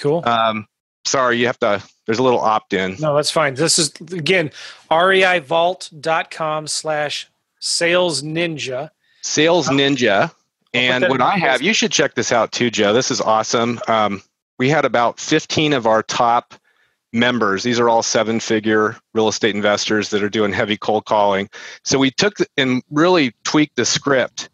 [0.01, 0.27] Cool.
[0.27, 0.67] Um,
[1.05, 2.97] sorry, you have to, there's a little opt in.
[2.99, 3.53] No, that's fine.
[3.53, 4.49] This is, again,
[4.89, 8.89] reivault.com slash sales ninja.
[9.21, 10.33] Sales Ninja.
[10.73, 12.93] And what I have, you should check this out too, Joe.
[12.93, 13.79] This is awesome.
[13.87, 14.23] Um,
[14.57, 16.55] we had about 15 of our top
[17.13, 17.61] members.
[17.61, 21.49] These are all seven figure real estate investors that are doing heavy cold calling.
[21.83, 24.49] So we took and really tweaked the script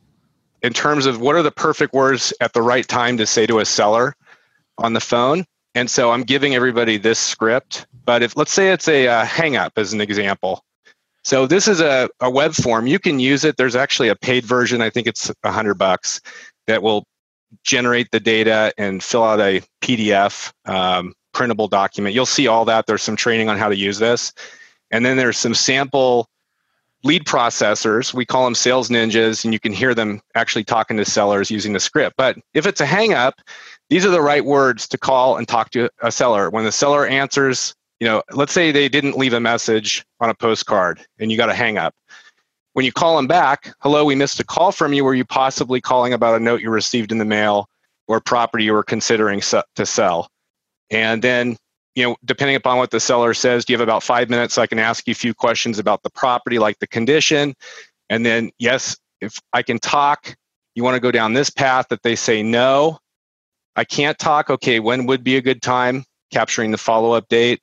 [0.63, 3.59] in terms of what are the perfect words at the right time to say to
[3.59, 4.15] a seller
[4.77, 5.45] on the phone.
[5.75, 7.85] And so I'm giving everybody this script.
[8.05, 10.63] But if let's say it's a uh, hang up as an example,
[11.23, 12.87] so this is a, a web form.
[12.87, 13.57] You can use it.
[13.57, 14.81] There's actually a paid version.
[14.81, 16.21] I think it's a hundred bucks
[16.67, 17.03] that will
[17.63, 22.15] generate the data and fill out a PDF um, printable document.
[22.15, 22.87] You'll see all that.
[22.87, 24.33] There's some training on how to use this.
[24.89, 26.27] And then there's some sample
[27.03, 28.13] lead processors.
[28.13, 31.73] We call them sales ninjas, and you can hear them actually talking to sellers using
[31.73, 32.15] the script.
[32.17, 33.41] But if it's a hang up,
[33.89, 36.49] these are the right words to call and talk to a seller.
[36.49, 40.35] When the seller answers you know, let's say they didn't leave a message on a
[40.35, 41.95] postcard and you got a hang up.
[42.73, 45.03] When you call them back, hello, we missed a call from you.
[45.03, 47.67] Were you possibly calling about a note you received in the mail
[48.07, 50.29] or property you were considering to sell?
[50.91, 51.57] And then,
[51.95, 54.61] you know, depending upon what the seller says, do you have about five minutes so
[54.61, 57.55] I can ask you a few questions about the property, like the condition?
[58.11, 60.35] And then, yes, if I can talk,
[60.75, 62.99] you want to go down this path that they say no.
[63.77, 64.49] I can't talk.
[64.49, 66.03] Okay, when would be a good time?
[66.33, 67.61] Capturing the follow up date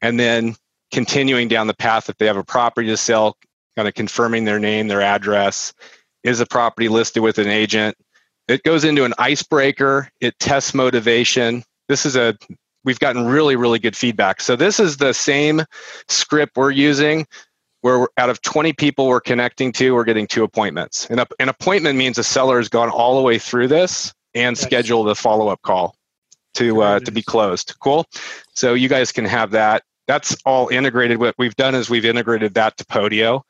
[0.00, 0.54] and then
[0.92, 3.36] continuing down the path if they have a property to sell,
[3.76, 5.74] kind of confirming their name, their address.
[6.22, 7.96] Is the property listed with an agent?
[8.46, 10.08] It goes into an icebreaker.
[10.20, 11.64] It tests motivation.
[11.88, 12.36] This is a
[12.84, 14.40] we've gotten really really good feedback.
[14.40, 15.62] So this is the same
[16.08, 17.26] script we're using
[17.80, 21.06] where out of 20 people we're connecting to, we're getting two appointments.
[21.10, 24.56] And a, an appointment means a seller has gone all the way through this and
[24.56, 24.60] nice.
[24.60, 25.94] scheduled a follow-up call
[26.54, 27.74] to uh, to be closed.
[27.80, 28.06] Cool.
[28.54, 31.18] So you guys can have that that's all integrated.
[31.18, 33.42] What we've done is we've integrated that to Podio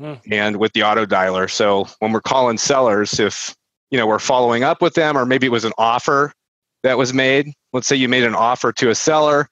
[0.00, 0.18] mm.
[0.32, 1.48] and with the auto dialer.
[1.48, 3.54] So when we're calling sellers, if
[3.90, 6.32] you know we're following up with them, or maybe it was an offer
[6.82, 7.52] that was made.
[7.72, 9.48] Let's say you made an offer to a seller.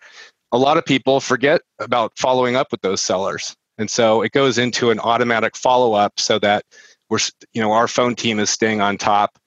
[0.52, 4.56] A lot of people forget about following up with those sellers, and so it goes
[4.56, 6.64] into an automatic follow up so that
[7.10, 7.18] we're
[7.52, 9.38] you know our phone team is staying on top,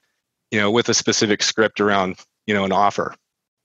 [0.51, 3.13] you know, with a specific script around you know an offer.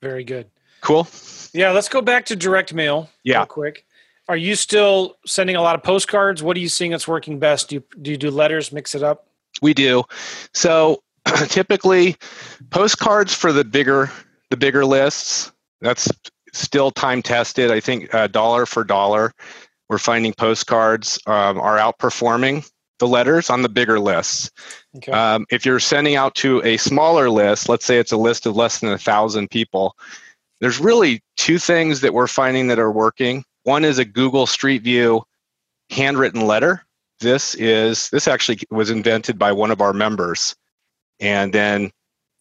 [0.02, 0.50] Very good.
[0.80, 1.06] Cool.
[1.52, 3.08] Yeah, let's go back to direct mail.
[3.24, 3.86] Yeah, real quick.
[4.28, 6.42] Are you still sending a lot of postcards?
[6.42, 7.68] What are you seeing that's working best?
[7.68, 8.72] Do you do, you do letters?
[8.72, 9.26] Mix it up.
[9.60, 10.04] We do.
[10.54, 11.02] So
[11.48, 12.16] typically,
[12.70, 14.10] postcards for the bigger
[14.50, 15.52] the bigger lists.
[15.80, 16.10] That's
[16.52, 17.70] still time tested.
[17.70, 19.32] I think uh, dollar for dollar,
[19.88, 22.68] we're finding postcards um, are outperforming
[22.98, 24.50] the letters on the bigger lists.
[24.96, 25.12] Okay.
[25.12, 28.56] Um, if you're sending out to a smaller list, let's say it's a list of
[28.56, 29.96] less than a thousand people,
[30.60, 33.44] there's really two things that we're finding that are working.
[33.64, 35.22] One is a Google Street View
[35.90, 36.84] handwritten letter.
[37.20, 40.56] This is this actually was invented by one of our members,
[41.20, 41.92] and then.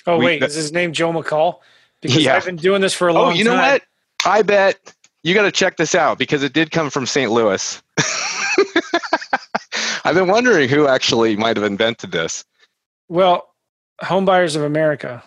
[0.07, 1.59] Oh we, wait, is his name Joe McCall?
[2.01, 2.35] Because yeah.
[2.35, 3.33] I've been doing this for a long time.
[3.33, 3.73] Oh, you know time.
[3.73, 3.83] what?
[4.25, 7.31] I bet you got to check this out because it did come from St.
[7.31, 7.81] Louis.
[10.03, 12.43] I've been wondering who actually might have invented this.
[13.07, 13.47] Well,
[14.01, 15.23] Homebuyers of America.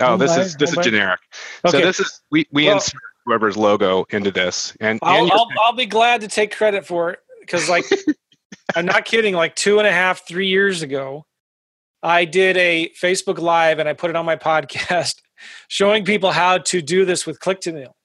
[0.00, 1.20] Oh, this is this is generic.
[1.64, 1.78] Okay.
[1.78, 5.48] So this is we we well, insert whoever's logo into this, and, I'll, and I'll,
[5.62, 7.84] I'll be glad to take credit for it because like
[8.76, 9.34] I'm not kidding.
[9.34, 11.24] Like two and a half, three years ago,
[12.02, 15.16] I did a Facebook Live and I put it on my podcast,
[15.68, 17.96] showing people how to do this with click to mail,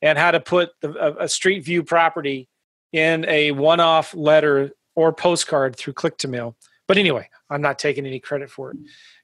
[0.00, 2.48] and how to put the, a, a Street View property
[2.92, 6.56] in a one-off letter or postcard through click to mail.
[6.88, 8.78] But anyway, I'm not taking any credit for it.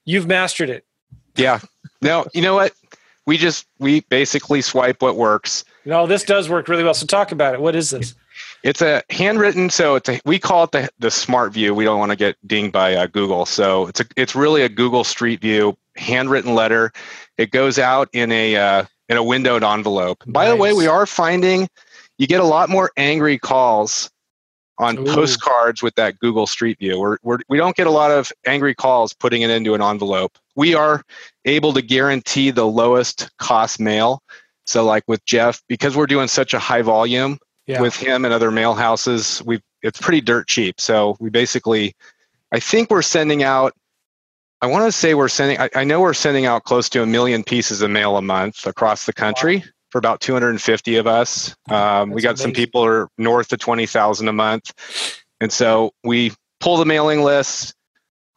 [0.05, 0.85] You've mastered it.
[1.35, 1.59] Yeah.
[2.01, 2.71] No, you know what?
[3.25, 5.65] We just we basically swipe what works.
[5.83, 6.93] No, this does work really well.
[6.93, 7.61] So talk about it.
[7.61, 8.15] What is this?
[8.63, 11.75] It's a handwritten, so it's a we call it the the Smart View.
[11.75, 14.69] We don't want to get dinged by uh, Google, so it's a it's really a
[14.69, 16.93] Google Street View handwritten letter.
[17.37, 20.23] It goes out in a uh, in a windowed envelope.
[20.25, 20.33] Nice.
[20.33, 21.67] By the way, we are finding
[22.17, 24.09] you get a lot more angry calls
[24.77, 25.05] on Ooh.
[25.05, 26.99] postcards with that Google Street View.
[26.99, 30.37] We're, we're, we don't get a lot of angry calls putting it into an envelope.
[30.55, 31.03] We are
[31.45, 34.21] able to guarantee the lowest cost mail.
[34.65, 37.81] So, like with Jeff, because we're doing such a high volume yeah.
[37.81, 40.81] with him and other mail houses, we it's pretty dirt cheap.
[40.81, 41.93] So we basically,
[42.51, 43.73] I think we're sending out
[44.61, 45.59] I want to say we're sending.
[45.59, 48.65] I, I, know we're sending out close to a million pieces of mail a month
[48.65, 49.57] across the country.
[49.57, 49.63] Wow.
[49.95, 52.43] For about 250 of us, um, we got amazing.
[52.47, 54.73] some people are north of 20,000 a month,
[55.39, 57.73] and so we pull the mailing list.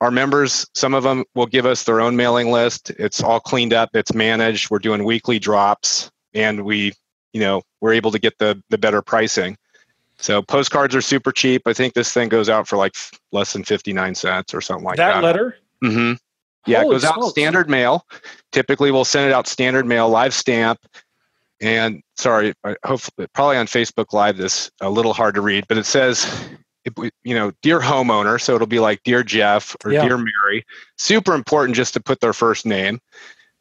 [0.01, 2.91] Our members, some of them will give us their own mailing list.
[2.91, 3.91] It's all cleaned up.
[3.95, 4.71] It's managed.
[4.71, 6.93] We're doing weekly drops, and we,
[7.33, 9.57] you know, we're able to get the the better pricing.
[10.19, 11.63] So postcards are super cheap.
[11.67, 12.95] I think this thing goes out for like
[13.33, 15.15] less than 59 cents or something like that.
[15.15, 15.57] That letter?
[15.83, 16.13] Mm-hmm.
[16.71, 17.27] Yeah, Holy it goes smokes.
[17.27, 18.07] out standard mail.
[18.53, 20.79] Typically, we'll send it out standard mail, live stamp.
[21.61, 25.87] And sorry, hopefully, probably on Facebook Live, this a little hard to read, but it
[25.87, 26.49] says,
[26.97, 28.41] you know, dear homeowner.
[28.41, 30.07] So it'll be like dear Jeff or yeah.
[30.07, 30.65] dear Mary.
[30.97, 33.01] Super important just to put their first name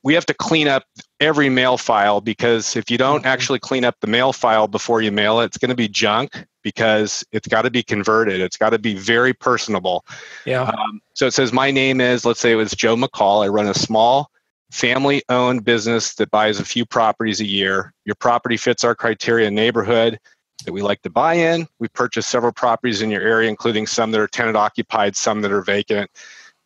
[0.08, 0.84] we have to clean up
[1.20, 3.28] every mail file because if you don't mm-hmm.
[3.28, 6.46] actually clean up the mail file before you mail it, it's going to be junk
[6.64, 8.40] because it's got to be converted.
[8.40, 10.06] It's got to be very personable.
[10.46, 10.62] Yeah.
[10.64, 13.44] Um, so it says, My name is, let's say it was Joe McCall.
[13.44, 14.32] I run a small
[14.72, 17.94] family owned business that buys a few properties a year.
[18.06, 20.20] Your property fits our criteria neighborhood
[20.66, 21.68] that we like to buy in.
[21.80, 25.52] We purchase several properties in your area, including some that are tenant occupied, some that
[25.52, 26.10] are vacant.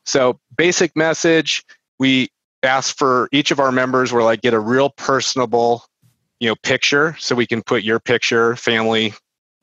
[0.06, 1.64] So, basic message
[2.00, 2.30] we
[2.64, 5.86] ask for each of our members where like get a real personable
[6.40, 9.14] you know picture so we can put your picture family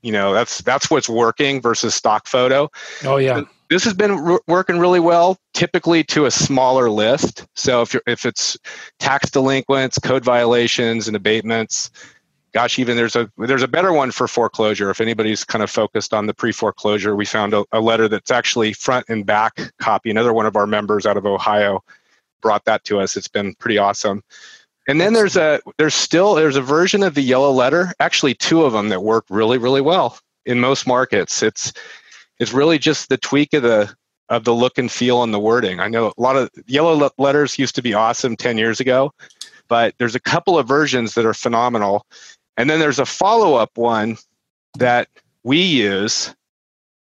[0.03, 2.69] you know that's that's what's working versus stock photo
[3.05, 7.83] oh yeah this has been r- working really well typically to a smaller list so
[7.83, 8.57] if you're if it's
[8.99, 11.91] tax delinquents code violations and abatements
[12.53, 16.15] gosh even there's a there's a better one for foreclosure if anybody's kind of focused
[16.15, 20.33] on the pre-foreclosure we found a, a letter that's actually front and back copy another
[20.33, 21.83] one of our members out of ohio
[22.41, 23.17] brought that to us.
[23.17, 24.23] It's been pretty awesome.
[24.89, 28.65] And then there's a there's still there's a version of the yellow letter, actually two
[28.65, 31.43] of them that work really really well in most markets.
[31.43, 31.73] It's
[32.39, 33.93] it's really just the tweak of the
[34.29, 35.81] of the look and feel and the wording.
[35.81, 39.11] I know a lot of yellow letters used to be awesome 10 years ago,
[39.69, 42.05] but there's a couple of versions that are phenomenal.
[42.59, 44.19] And then there's a follow-up one
[44.79, 45.09] that
[45.45, 46.35] we use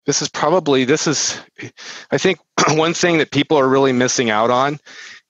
[0.07, 1.41] this is probably this is
[2.11, 2.39] i think
[2.71, 4.79] one thing that people are really missing out on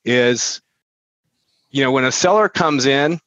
[0.05, 0.61] is
[1.71, 3.19] you know when a seller comes in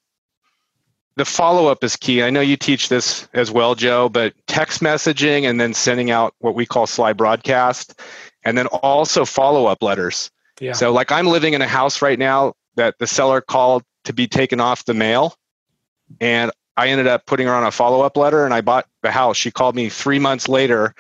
[1.16, 5.50] the follow-up is key i know you teach this as well joe but text messaging
[5.50, 8.00] and then sending out what we call Slybroadcast
[8.44, 10.74] and then also follow-up letters yeah.
[10.74, 14.28] so like i'm living in a house right now that the seller called to be
[14.28, 15.36] taken off the mail
[16.20, 19.38] and i ended up putting her on a follow-up letter and i bought the house
[19.38, 20.94] she called me three months later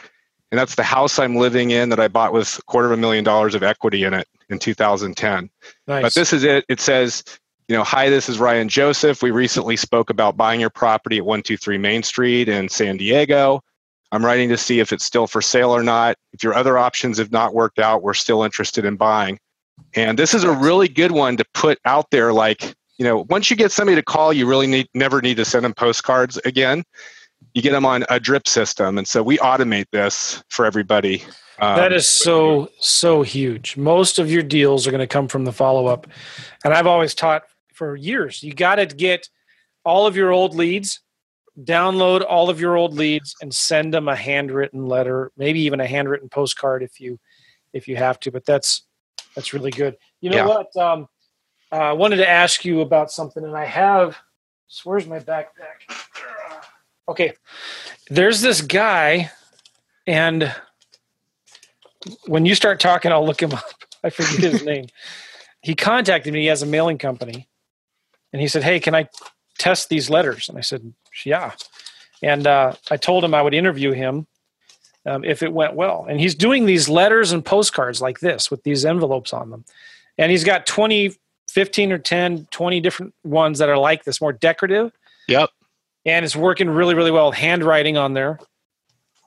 [0.52, 2.98] and that's the house I'm living in that I bought with a quarter of a
[2.98, 5.50] million dollars of equity in it in 2010.
[5.88, 6.02] Nice.
[6.02, 6.64] But this is it.
[6.70, 7.24] It says,
[7.68, 9.24] you know, hi, this is Ryan Joseph.
[9.24, 13.62] We recently spoke about buying your property at 123 Main Street in San Diego.
[14.12, 16.16] I'm writing to see if it's still for sale or not.
[16.32, 19.40] If your other options have not worked out, we're still interested in buying.
[19.96, 22.32] And this is a really good one to put out there.
[22.32, 25.46] Like, you know, once you get somebody to call, you really need never need to
[25.46, 26.84] send them postcards again
[27.54, 31.24] you get them on a drip system and so we automate this for everybody
[31.60, 35.46] um, that is so so huge most of your deals are going to come from
[35.46, 36.08] the follow-up
[36.64, 37.44] and i've always taught
[37.76, 39.30] for years you got to get
[39.84, 41.02] all of your old leads
[41.64, 45.88] download all of your old leads and send them a handwritten letter maybe even a
[45.88, 47.20] handwritten postcard if you
[47.74, 48.84] if you have to but that's
[49.36, 50.46] that's really good you know yeah.
[50.46, 51.08] what um,
[51.72, 54.18] uh, i wanted to ask you about something and i have
[54.84, 55.86] where's my backpack
[57.08, 57.34] okay,
[58.10, 59.32] there's this guy,
[60.08, 60.54] and
[62.28, 63.64] when you start talking, I'll look him up.
[64.04, 64.88] I forget his name.
[65.62, 66.42] He contacted me.
[66.42, 67.48] He has a mailing company,
[68.36, 69.08] and he said, "Hey, can I
[69.58, 70.94] test these letters?" And I said,
[71.26, 71.54] "Yeah."
[72.22, 74.28] And uh, I told him I would interview him
[75.06, 76.06] um, if it went well.
[76.10, 79.66] And he's doing these letters and postcards like this with these envelopes on them.
[80.18, 81.14] And he's got 20,
[81.50, 84.92] 15 or 10, 20 different ones that are like this, more decorative.
[85.28, 85.50] Yep
[86.06, 88.40] and it's working really really well handwriting on there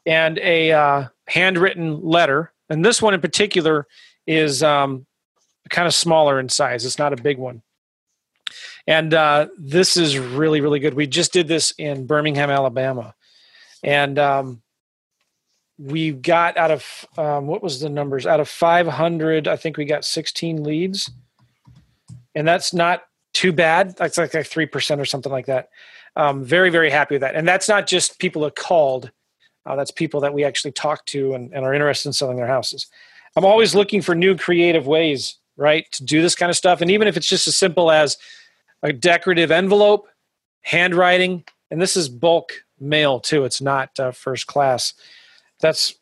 [0.06, 3.86] and a uh, handwritten letter and this one in particular
[4.26, 5.06] is um,
[5.70, 7.62] kind of smaller in size it's not a big one
[8.88, 10.94] and uh, this is really really good.
[10.94, 13.14] We just did this in birmingham alabama.
[13.84, 14.62] And um,
[15.78, 18.26] we got out of um, what was the numbers?
[18.26, 21.10] Out of 500 i think we got 16 leads.
[22.34, 23.02] And that's not
[23.34, 23.94] too bad.
[23.96, 25.68] That's like, like 3% or something like that.
[26.16, 27.36] Um, very very happy with that.
[27.36, 29.12] And that's not just people that called.
[29.66, 32.46] Uh, that's people that we actually talk to and, and are interested in selling their
[32.46, 32.86] houses.
[33.36, 36.80] I'm always looking for new creative ways right to do this kind of stuff.
[36.80, 38.16] And even if it's just as simple as
[38.82, 40.08] a decorative envelope
[40.62, 44.94] handwriting and this is bulk mail too it's not uh, first class
[45.60, 45.94] that's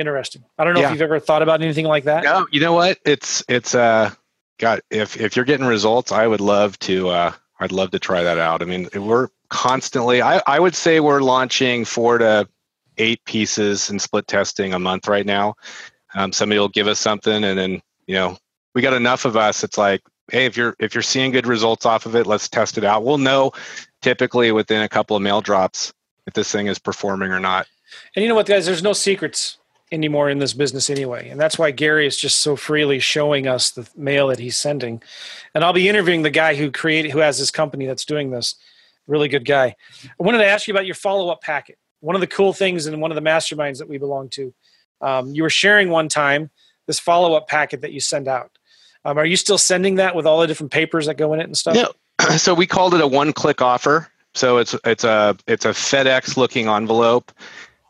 [0.00, 0.44] interesting.
[0.58, 0.86] I don't know yeah.
[0.86, 2.24] if you've ever thought about anything like that.
[2.24, 2.98] No, you know what?
[3.04, 4.10] It's it's uh
[4.58, 8.22] got if if you're getting results, I would love to uh I'd love to try
[8.22, 8.62] that out.
[8.62, 12.48] I mean, we're constantly I I would say we're launching 4 to
[12.98, 15.54] 8 pieces and split testing a month right now.
[16.14, 18.36] Um, somebody will give us something and then, you know,
[18.74, 20.00] we got enough of us it's like
[20.30, 23.04] hey if you're if you're seeing good results off of it let's test it out.
[23.04, 23.52] We'll know
[24.02, 25.92] typically within a couple of mail drops
[26.26, 27.66] if this thing is performing or not.
[28.14, 28.66] And you know what guys?
[28.66, 29.58] There's no secrets
[29.92, 31.28] anymore in this business anyway.
[31.28, 35.02] And that's why gary is just so freely showing us the mail that he's sending.
[35.54, 38.54] And i'll be interviewing the guy who created who has this company that's doing this.
[39.06, 39.74] Really good guy.
[40.04, 41.78] I wanted to ask you about your follow-up packet.
[41.98, 44.54] One of the cool things in one of the masterminds that we belong to
[45.00, 46.50] um, you were sharing one time
[46.86, 48.50] this follow-up packet that you send out
[49.04, 51.44] um, are you still sending that with all the different papers that go in it
[51.44, 51.76] and stuff?
[51.76, 51.88] Yeah.
[52.36, 54.08] So we called it a one-click offer.
[54.34, 57.32] So it's it's a it's a FedEx looking envelope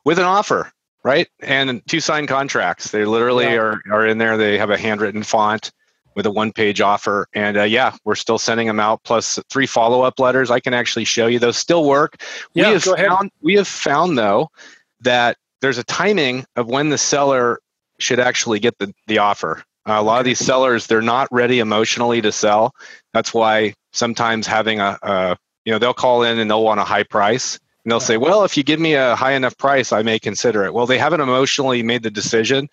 [0.04, 1.28] with an offer, right?
[1.40, 2.92] And two signed contracts.
[2.92, 3.56] They literally yeah.
[3.56, 4.38] are are in there.
[4.38, 5.72] They have a handwritten font
[6.14, 7.26] with a one-page offer.
[7.34, 9.02] And uh, yeah, we're still sending them out.
[9.04, 10.50] Plus three follow-up letters.
[10.50, 11.56] I can actually show you those.
[11.56, 12.22] Still work.
[12.54, 13.08] Yeah, we have go ahead.
[13.08, 14.50] found we have found though
[15.00, 17.60] that there's a timing of when the seller
[17.98, 19.62] should actually get the, the offer.
[19.88, 22.74] Uh, a lot of these sellers, they're not ready emotionally to sell.
[23.12, 26.84] That's why sometimes having a, a you know, they'll call in and they'll want a
[26.84, 27.58] high price.
[27.84, 30.64] And they'll say, well, if you give me a high enough price, I may consider
[30.64, 30.74] it.
[30.74, 32.68] Well, they haven't emotionally made the decision.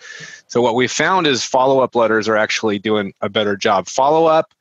[0.48, 3.88] So, what we found is follow up letters are actually doing a better job.
[3.88, 4.54] Follow up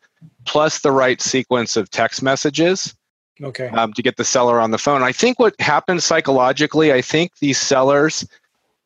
[0.44, 2.94] plus the right sequence of text messages
[3.42, 3.68] okay.
[3.68, 5.02] Um, to get the seller on the phone.
[5.02, 8.24] I think what happens psychologically, I think these sellers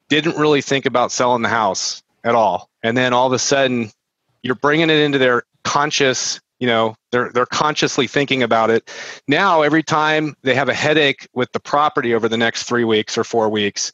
[0.09, 3.91] didn't really think about selling the house at all and then all of a sudden
[4.43, 8.91] you're bringing it into their conscious you know they're they're consciously thinking about it.
[9.27, 13.19] Now every time they have a headache with the property over the next 3 weeks
[13.19, 13.93] or 4 weeks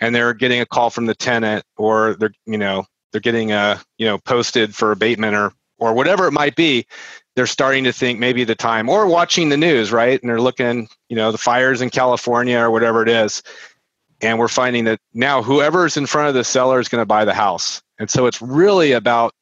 [0.00, 3.80] and they're getting a call from the tenant or they're you know they're getting a
[3.98, 6.84] you know posted for abatement or or whatever it might be
[7.36, 10.20] they're starting to think maybe the time or watching the news right?
[10.20, 13.42] And they're looking you know the fires in california or whatever it is
[14.20, 17.24] and we're finding that now whoever's in front of the seller is going to buy
[17.24, 17.82] the house.
[17.98, 19.34] And so it's really about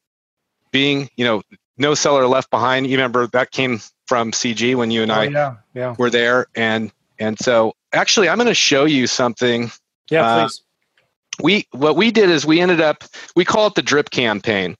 [0.71, 1.41] being you know
[1.77, 2.87] no seller left behind.
[2.87, 5.95] You remember that came from cg when you and oh, i yeah, yeah.
[5.97, 6.47] were there.
[6.55, 9.71] And and so actually i'm going to show you something
[10.09, 10.61] yeah uh, please.
[11.41, 13.03] we what we did is we ended up
[13.35, 14.75] we call it the drip campaign.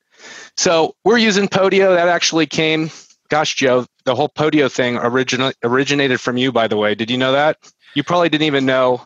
[0.56, 1.96] So we're using podio.
[1.96, 2.90] That actually came
[3.30, 6.96] gosh joe the whole podio thing original, originated from you by the way.
[6.96, 7.58] Did you know that?
[7.94, 9.02] You probably didn't even know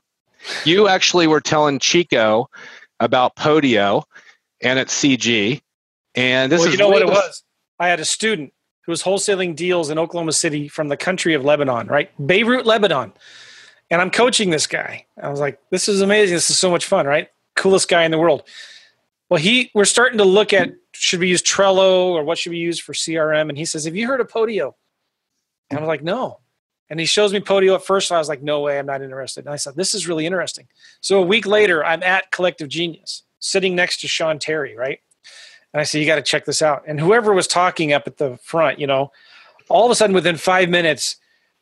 [0.65, 2.49] you actually were telling Chico
[2.99, 4.03] about Podio
[4.61, 5.61] and at CG.
[6.15, 7.43] And this well, is you know what it was.
[7.79, 8.53] I had a student
[8.85, 12.09] who was wholesaling deals in Oklahoma City from the country of Lebanon, right?
[12.25, 13.13] Beirut, Lebanon.
[13.89, 15.05] And I'm coaching this guy.
[15.21, 16.35] I was like, this is amazing.
[16.35, 17.29] This is so much fun, right?
[17.55, 18.43] Coolest guy in the world.
[19.29, 22.57] Well, he we're starting to look at should we use Trello or what should we
[22.57, 23.49] use for CRM?
[23.49, 24.73] And he says, Have you heard of Podio?
[25.69, 26.39] And I was like, No.
[26.91, 28.11] And he shows me Podio at first.
[28.11, 29.45] And I was like, no way, I'm not interested.
[29.45, 30.67] And I said, this is really interesting.
[30.99, 34.99] So a week later, I'm at Collective Genius, sitting next to Sean Terry, right?
[35.73, 36.83] And I said, you got to check this out.
[36.85, 39.13] And whoever was talking up at the front, you know,
[39.69, 41.15] all of a sudden within five minutes,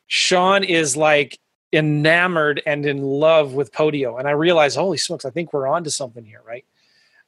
[0.08, 1.38] Sean is like
[1.72, 4.18] enamored and in love with Podio.
[4.18, 6.66] And I realized, holy smokes, I think we're on to something here, right?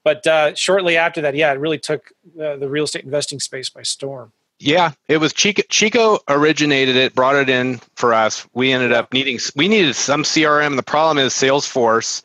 [0.04, 3.70] But uh, shortly after that, yeah, it really took uh, the real estate investing space
[3.70, 4.32] by storm.
[4.64, 5.64] Yeah, it was Chico.
[5.70, 8.46] Chico originated it, brought it in for us.
[8.54, 10.76] We ended up needing we needed some CRM.
[10.76, 12.22] The problem is Salesforce,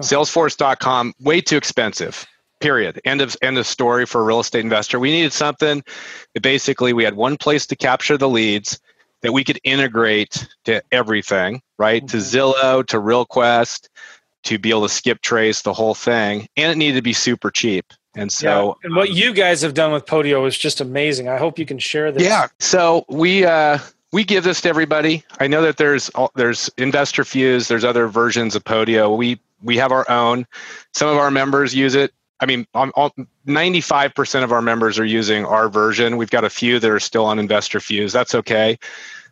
[0.00, 2.24] Salesforce.com, way too expensive.
[2.60, 3.00] Period.
[3.04, 5.00] End of end of story for a real estate investor.
[5.00, 5.82] We needed something
[6.34, 8.78] that basically we had one place to capture the leads
[9.22, 12.06] that we could integrate to everything, right?
[12.06, 13.88] To Zillow, to RealQuest,
[14.44, 17.50] to be able to skip trace the whole thing, and it needed to be super
[17.50, 17.92] cheap.
[18.18, 18.86] And so, yeah.
[18.86, 21.28] and what um, you guys have done with Podio is just amazing.
[21.28, 22.24] I hope you can share this.
[22.24, 22.48] Yeah.
[22.58, 23.78] So we uh,
[24.12, 25.22] we give this to everybody.
[25.38, 27.68] I know that there's there's InvestorFuse.
[27.68, 29.16] There's other versions of Podio.
[29.16, 30.46] We we have our own.
[30.94, 32.12] Some of our members use it.
[32.40, 36.16] I mean, 95% of our members are using our version.
[36.16, 38.12] We've got a few that are still on InvestorFuse.
[38.12, 38.78] That's okay.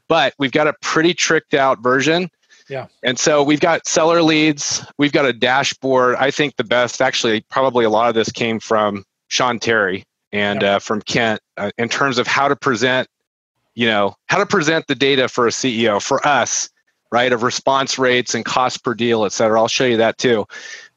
[0.08, 2.30] But we've got a pretty tricked out version
[2.68, 2.86] yeah.
[3.02, 4.84] And so we've got seller leads.
[4.98, 6.16] We've got a dashboard.
[6.16, 10.62] I think the best, actually, probably a lot of this came from Sean Terry and
[10.62, 10.76] yeah.
[10.76, 13.08] uh, from Kent uh, in terms of how to present,
[13.74, 16.68] you know, how to present the data for a CEO for us,
[17.12, 17.32] right?
[17.32, 19.60] Of response rates and cost per deal, et cetera.
[19.60, 20.44] I'll show you that too.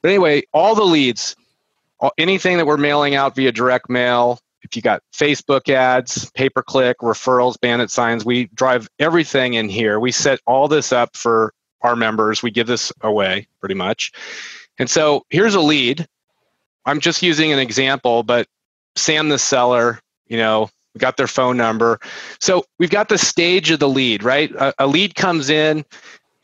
[0.01, 1.35] But anyway, all the leads,
[1.99, 6.49] all, anything that we're mailing out via direct mail, if you got Facebook ads, pay
[6.49, 9.99] per click, referrals, bandit signs, we drive everything in here.
[9.99, 12.43] We set all this up for our members.
[12.43, 14.11] We give this away pretty much.
[14.77, 16.07] And so here's a lead.
[16.85, 18.47] I'm just using an example, but
[18.95, 21.99] Sam the seller, you know, we got their phone number.
[22.39, 24.51] So we've got the stage of the lead, right?
[24.51, 25.85] A, a, lead comes in,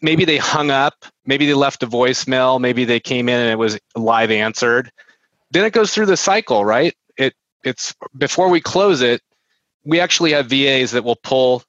[0.01, 3.57] maybe they hung up, maybe they left a voicemail, maybe they came in and it
[3.57, 4.91] was live answered.
[5.51, 6.93] Then it goes through the cycle, right?
[7.17, 7.33] It
[7.65, 9.21] it's before we close it,
[9.83, 11.63] we actually have VAs that will pull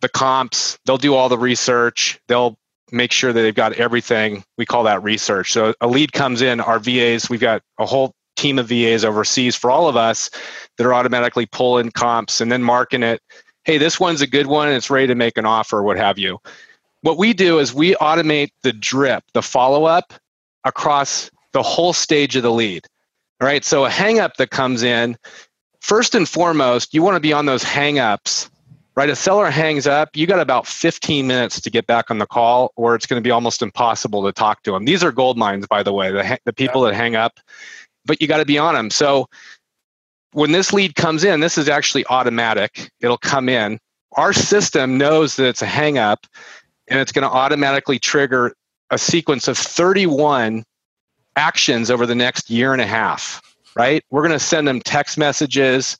[0.00, 2.56] the comps, they'll do all the research, they'll
[2.90, 4.44] make sure that they've got everything.
[4.58, 5.52] We call that research.
[5.52, 9.56] So a lead comes in, our VAs, we've got a whole team of VAs overseas
[9.56, 10.30] for all of us
[10.76, 13.20] that are automatically pulling comps and then marking it.
[13.64, 14.68] Hey, this one's a good one.
[14.68, 16.38] It's ready to make an offer, what have you.
[17.02, 20.12] What we do is we automate the drip, the follow up
[20.64, 22.86] across the whole stage of the lead.
[23.42, 23.64] All right.
[23.64, 25.16] So a hang up that comes in,
[25.80, 28.48] first and foremost, you want to be on those hang ups
[28.94, 29.08] right?
[29.08, 32.72] A seller hangs up, you got about 15 minutes to get back on the call,
[32.76, 34.84] or it's going to be almost impossible to talk to them.
[34.84, 36.90] These are gold mines, by the way, the, the people yeah.
[36.90, 37.40] that hang up,
[38.04, 38.90] but you got to be on them.
[38.90, 39.26] So
[40.32, 42.90] when this lead comes in, this is actually automatic.
[43.00, 43.78] It'll come in.
[44.12, 46.26] Our system knows that it's a hang up,
[46.88, 48.54] and it's going to automatically trigger
[48.90, 50.64] a sequence of 31
[51.36, 53.40] actions over the next year and a half,
[53.76, 54.04] right?
[54.10, 55.96] We're going to send them text messages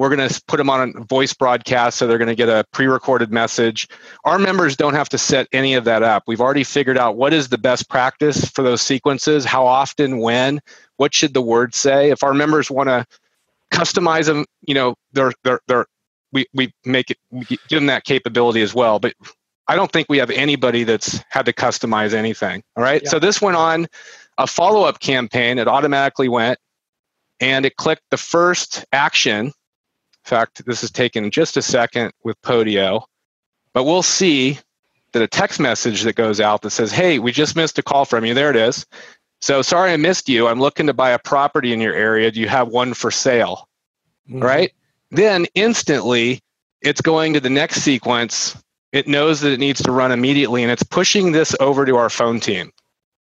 [0.00, 2.64] we're going to put them on a voice broadcast, so they're going to get a
[2.72, 3.86] pre recorded message.
[4.24, 6.22] Our members don't have to set any of that up.
[6.26, 10.62] We've already figured out what is the best practice for those sequences, how often, when,
[10.96, 12.08] what should the word say.
[12.08, 13.04] If our members want to
[13.70, 15.84] customize them, you know, they're, they're, they're,
[16.32, 19.00] we, we make it, we give them that capability as well.
[19.00, 19.12] But
[19.68, 22.62] I don't think we have anybody that's had to customize anything.
[22.74, 23.02] All right.
[23.04, 23.10] Yeah.
[23.10, 23.86] So this went on
[24.40, 25.58] a follow up campaign.
[25.58, 26.58] It automatically went
[27.40, 29.52] and it clicked the first action In
[30.24, 33.02] fact, this is taken just a second with Podio,
[33.72, 34.58] but we'll see
[35.12, 38.04] that a text message that goes out that says, Hey, we just missed a call
[38.04, 38.34] from you.
[38.34, 38.86] There it is.
[39.42, 40.48] So sorry I missed you.
[40.48, 42.30] I'm looking to buy a property in your area.
[42.30, 43.68] Do you have one for sale?
[44.28, 44.40] Mm-hmm.
[44.40, 44.72] Right?
[45.10, 46.40] Then instantly
[46.80, 48.56] it's going to the next sequence.
[48.92, 52.10] It knows that it needs to run immediately and it's pushing this over to our
[52.10, 52.72] phone team.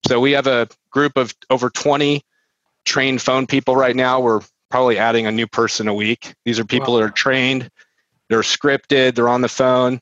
[0.07, 2.23] So we have a group of over 20
[2.85, 4.21] trained phone people right now.
[4.21, 4.41] We're
[4.71, 6.33] probably adding a new person a week.
[6.45, 7.01] These are people wow.
[7.01, 7.69] that are trained,
[8.29, 10.01] they're scripted, they're on the phone.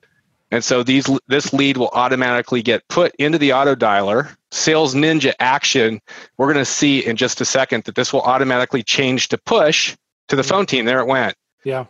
[0.51, 4.35] And so these this lead will automatically get put into the auto dialer.
[4.51, 5.99] Sales Ninja action,
[6.37, 9.97] we're going to see in just a second that this will automatically change to push
[10.27, 10.49] to the mm-hmm.
[10.49, 10.85] phone team.
[10.85, 11.35] There it went.
[11.63, 11.85] Yeah.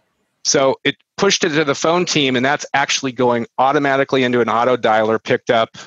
[0.45, 4.49] So it pushed it to the phone team, and that's actually going automatically into an
[4.49, 5.77] auto dialer picked up,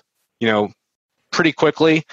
[0.41, 0.71] you know,
[1.31, 2.05] pretty quickly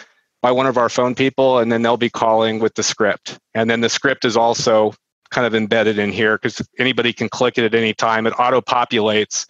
[0.43, 3.39] by one of our phone people, and then they'll be calling with the script.
[3.55, 4.93] And then the script is also
[5.31, 8.27] kind of embedded in here because anybody can click it at any time.
[8.27, 9.47] It auto populates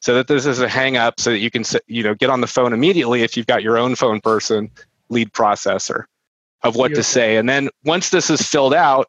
[0.00, 2.40] so that this is a hang up so that you can you know get on
[2.40, 4.70] the phone immediately if you've got your own phone person
[5.08, 6.04] lead processor
[6.62, 7.02] of what Beautiful.
[7.02, 7.36] to say.
[7.38, 9.08] And then once this is filled out,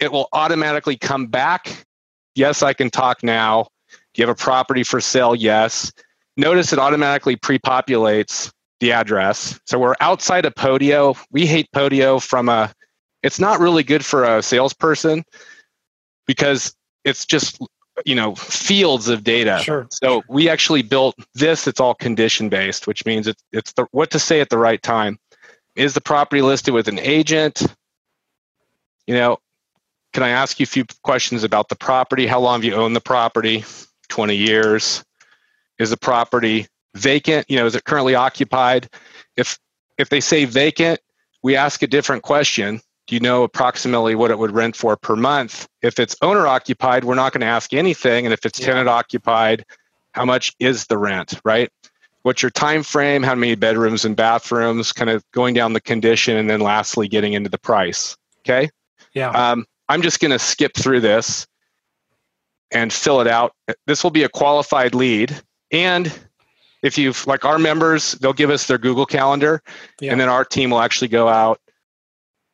[0.00, 1.86] it will automatically come back.
[2.34, 3.68] Yes, I can talk now.
[4.12, 5.36] Do you have a property for sale?
[5.36, 5.92] Yes.
[6.36, 8.50] Notice it automatically pre populates
[8.80, 9.58] the address.
[9.66, 11.16] So we're outside of Podio.
[11.30, 12.72] We hate Podio from a,
[13.22, 15.24] it's not really good for a salesperson
[16.26, 16.74] because
[17.04, 17.60] it's just,
[18.04, 19.60] you know, fields of data.
[19.62, 19.88] Sure.
[19.90, 24.10] So we actually built this, it's all condition based, which means it's, it's the, what
[24.12, 25.18] to say at the right time.
[25.74, 27.62] Is the property listed with an agent?
[29.06, 29.38] You know,
[30.12, 32.26] can I ask you a few questions about the property?
[32.26, 33.64] How long have you owned the property?
[34.08, 35.04] 20 years.
[35.78, 38.88] Is the property vacant you know is it currently occupied?
[39.36, 39.58] If
[39.98, 41.00] if they say vacant
[41.42, 42.80] we ask a different question.
[43.06, 45.66] Do you know approximately what it would rent for per month?
[45.80, 48.66] If it's owner occupied we're not going to ask anything and if it's yeah.
[48.66, 49.64] tenant occupied
[50.12, 51.70] how much is the rent right?
[52.22, 53.22] What's your time frame?
[53.22, 54.92] How many bedrooms and bathrooms?
[54.92, 58.70] Kind of going down the condition and then lastly getting into the price okay?
[59.14, 59.30] Yeah.
[59.30, 61.46] Um, i'm just going to skip through this
[62.70, 63.54] and fill it out.
[63.86, 66.12] This will be a qualified lead and
[66.82, 69.62] if you've like our members, they'll give us their Google Calendar,
[70.00, 70.12] yeah.
[70.12, 71.60] and then our team will actually go out,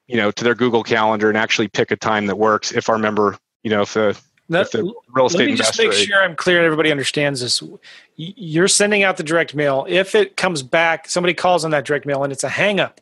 [0.07, 2.73] you know, to their Google Calendar and actually pick a time that works.
[2.73, 4.19] If our member, you know, if the
[4.51, 7.63] if the real estate let me just make sure I'm clear and everybody understands this.
[8.17, 9.87] You're sending out the direct mail.
[9.89, 12.99] If it comes back, somebody calls on that direct mail and it's a hangup.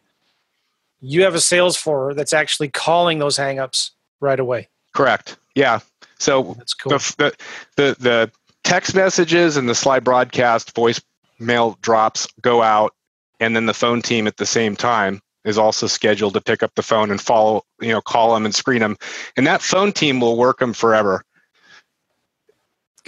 [1.01, 4.69] You have a sales for that's actually calling those hangups right away.
[4.95, 5.37] Correct.
[5.57, 5.81] Yeah.
[6.21, 6.93] So that's cool.
[6.93, 7.35] The, the,
[7.77, 11.01] the, the text messages and the Slybroadcast voice
[11.43, 12.95] mail drops go out
[13.41, 16.73] and then the phone team at the same time is also scheduled to pick up
[16.77, 18.97] the phone and follow you know call them and screen them
[19.37, 21.25] and that phone team will work them forever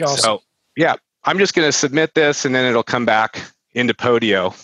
[0.03, 0.19] awesome.
[0.19, 0.43] so
[0.77, 3.41] yeah i'm just going to submit this and then it'll come back
[3.75, 4.55] into podio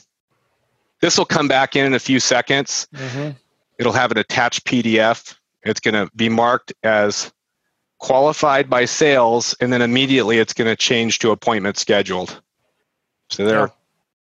[1.00, 2.86] this will come back in in a few seconds.
[2.94, 3.30] Mm-hmm.
[3.78, 5.34] It'll have an attached PDF.
[5.62, 7.32] It's going to be marked as
[7.98, 12.40] qualified by sales, and then immediately it's going to change to appointment scheduled.
[13.30, 13.68] So they're yeah.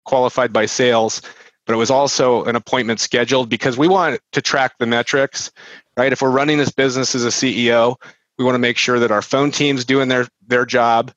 [0.05, 1.21] qualified by sales,
[1.65, 5.51] but it was also an appointment scheduled because we want to track the metrics,
[5.97, 6.11] right?
[6.11, 7.95] If we're running this business as a CEO,
[8.37, 11.11] we want to make sure that our phone team's doing their their job,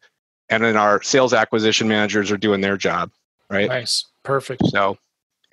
[0.49, 3.11] and then our sales acquisition managers are doing their job,
[3.51, 3.69] right?
[3.69, 4.67] Nice, perfect.
[4.67, 4.97] So,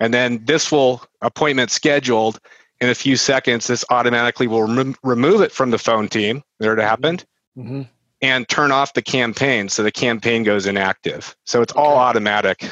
[0.00, 2.38] and then this will appointment scheduled
[2.80, 3.66] in a few seconds.
[3.66, 7.24] This automatically will rem- remove it from the phone team there it happened,
[7.56, 7.82] mm-hmm.
[8.26, 11.36] And turn off the campaign so the campaign goes inactive.
[11.44, 11.80] So it's okay.
[11.80, 12.68] all automatic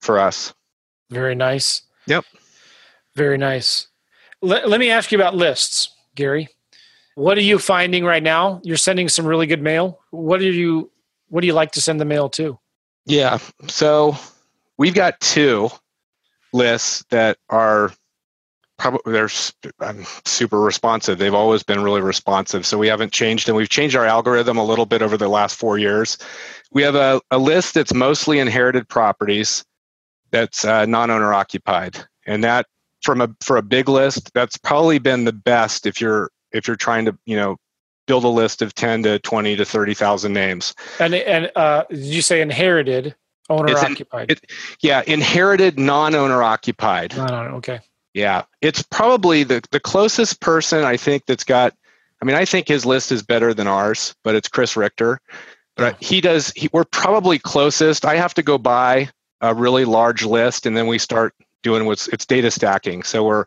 [0.00, 0.52] for us.
[1.10, 1.82] Very nice.
[2.06, 2.24] Yep.
[3.14, 3.88] Very nice.
[4.40, 6.48] Let, let me ask you about lists, Gary.
[7.14, 8.60] What are you finding right now?
[8.64, 10.00] You're sending some really good mail.
[10.10, 10.90] What do you
[11.28, 12.58] what do you like to send the mail to?
[13.06, 13.38] Yeah.
[13.68, 14.16] So
[14.78, 15.70] we've got two
[16.52, 17.92] lists that are
[18.82, 19.30] probably they're
[19.78, 21.18] I'm super responsive.
[21.18, 22.66] They've always been really responsive.
[22.66, 25.56] So we haven't changed and we've changed our algorithm a little bit over the last
[25.56, 26.18] four years.
[26.72, 29.64] We have a, a list that's mostly inherited properties
[30.32, 32.04] that's uh, non-owner occupied.
[32.26, 32.66] And that
[33.02, 36.76] from a for a big list, that's probably been the best if you're if you're
[36.76, 37.56] trying to, you know,
[38.08, 40.74] build a list of 10 to 20 to 30,000 names.
[40.98, 43.14] And and uh, did you say inherited
[43.48, 44.32] owner occupied?
[44.32, 44.40] It,
[44.80, 47.16] yeah, inherited non-owner occupied.
[47.16, 47.78] Non-owner, okay.
[48.14, 51.74] Yeah, it's probably the the closest person I think that's got.
[52.20, 55.20] I mean, I think his list is better than ours, but it's Chris Richter.
[55.76, 56.52] But he does.
[56.54, 58.04] He, we're probably closest.
[58.04, 59.08] I have to go buy
[59.40, 63.02] a really large list, and then we start doing what's it's data stacking.
[63.02, 63.46] So we're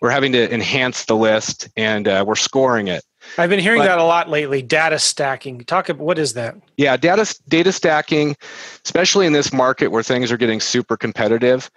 [0.00, 3.04] we're having to enhance the list, and uh, we're scoring it.
[3.36, 4.62] I've been hearing but, that a lot lately.
[4.62, 5.60] Data stacking.
[5.60, 6.56] Talk about what is that?
[6.76, 8.36] Yeah, data data stacking,
[8.84, 11.70] especially in this market where things are getting super competitive.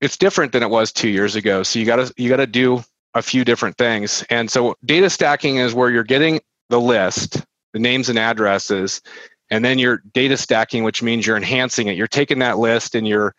[0.00, 1.62] It's different than it was two years ago.
[1.62, 2.82] So you got to you got to do
[3.14, 4.24] a few different things.
[4.30, 9.02] And so data stacking is where you're getting the list, the names and addresses,
[9.50, 11.96] and then you're data stacking, which means you're enhancing it.
[11.96, 13.34] You're taking that list and you're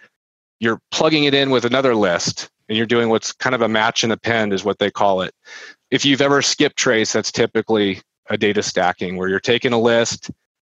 [0.60, 4.04] you're plugging it in with another list and you're doing what's kind of a match
[4.04, 5.34] and append is what they call it
[5.92, 10.32] if you've ever skip trace, that's typically a data stacking where you're taking a list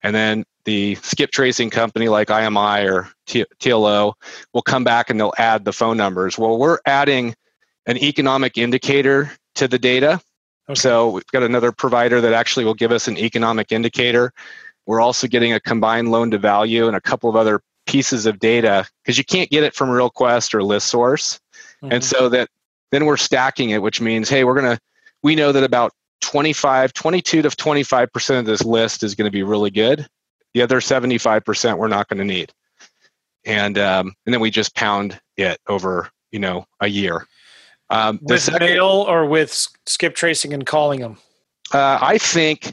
[0.03, 4.15] and then the skip tracing company like IDI or TLO
[4.53, 6.39] will come back and they'll add the phone numbers.
[6.39, 7.35] Well, we're adding
[7.87, 10.21] an economic indicator to the data.
[10.69, 10.79] Okay.
[10.79, 14.33] So we've got another provider that actually will give us an economic indicator.
[14.87, 18.39] We're also getting a combined loan to value and a couple of other pieces of
[18.39, 21.41] data because you can't get it from RealQuest or ListSource.
[21.83, 21.93] Mm-hmm.
[21.93, 22.49] And so that
[22.91, 24.81] then we're stacking it, which means, hey, we're going to
[25.23, 29.43] we know that about 25, 22 to 25% of this list is going to be
[29.43, 30.07] really good.
[30.55, 32.53] The other 75% we're not going to need.
[33.45, 37.27] And, um, and then we just pound it over, you know, a year.
[37.91, 41.19] Um, with second, mail or with skip tracing and calling them?
[41.73, 42.73] Uh, I think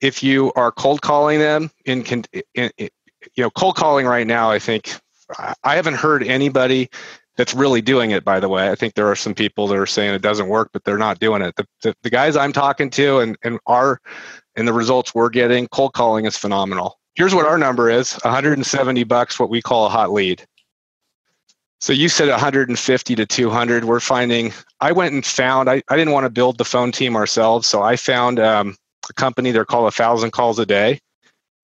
[0.00, 2.90] if you are cold calling them in, in, in, you
[3.38, 4.94] know, cold calling right now, I think
[5.38, 6.90] I haven't heard anybody
[7.36, 9.86] that's really doing it by the way i think there are some people that are
[9.86, 12.90] saying it doesn't work but they're not doing it the, the, the guys i'm talking
[12.90, 14.00] to and, and our
[14.56, 19.04] and the results we're getting cold calling is phenomenal here's what our number is 170
[19.04, 20.44] bucks what we call a hot lead.
[21.80, 26.14] So you said 150 to 200 we're finding i went and found i, I didn't
[26.14, 28.74] want to build the phone team ourselves so i found um,
[29.08, 31.00] a company they're called a thousand calls a day.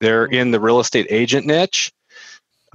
[0.01, 1.93] They're in the real estate agent niche.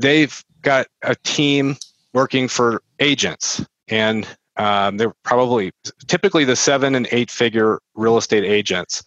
[0.01, 1.77] They've got a team
[2.13, 5.71] working for agents, and um, they're probably
[6.07, 9.03] typically the seven and eight figure real estate agents.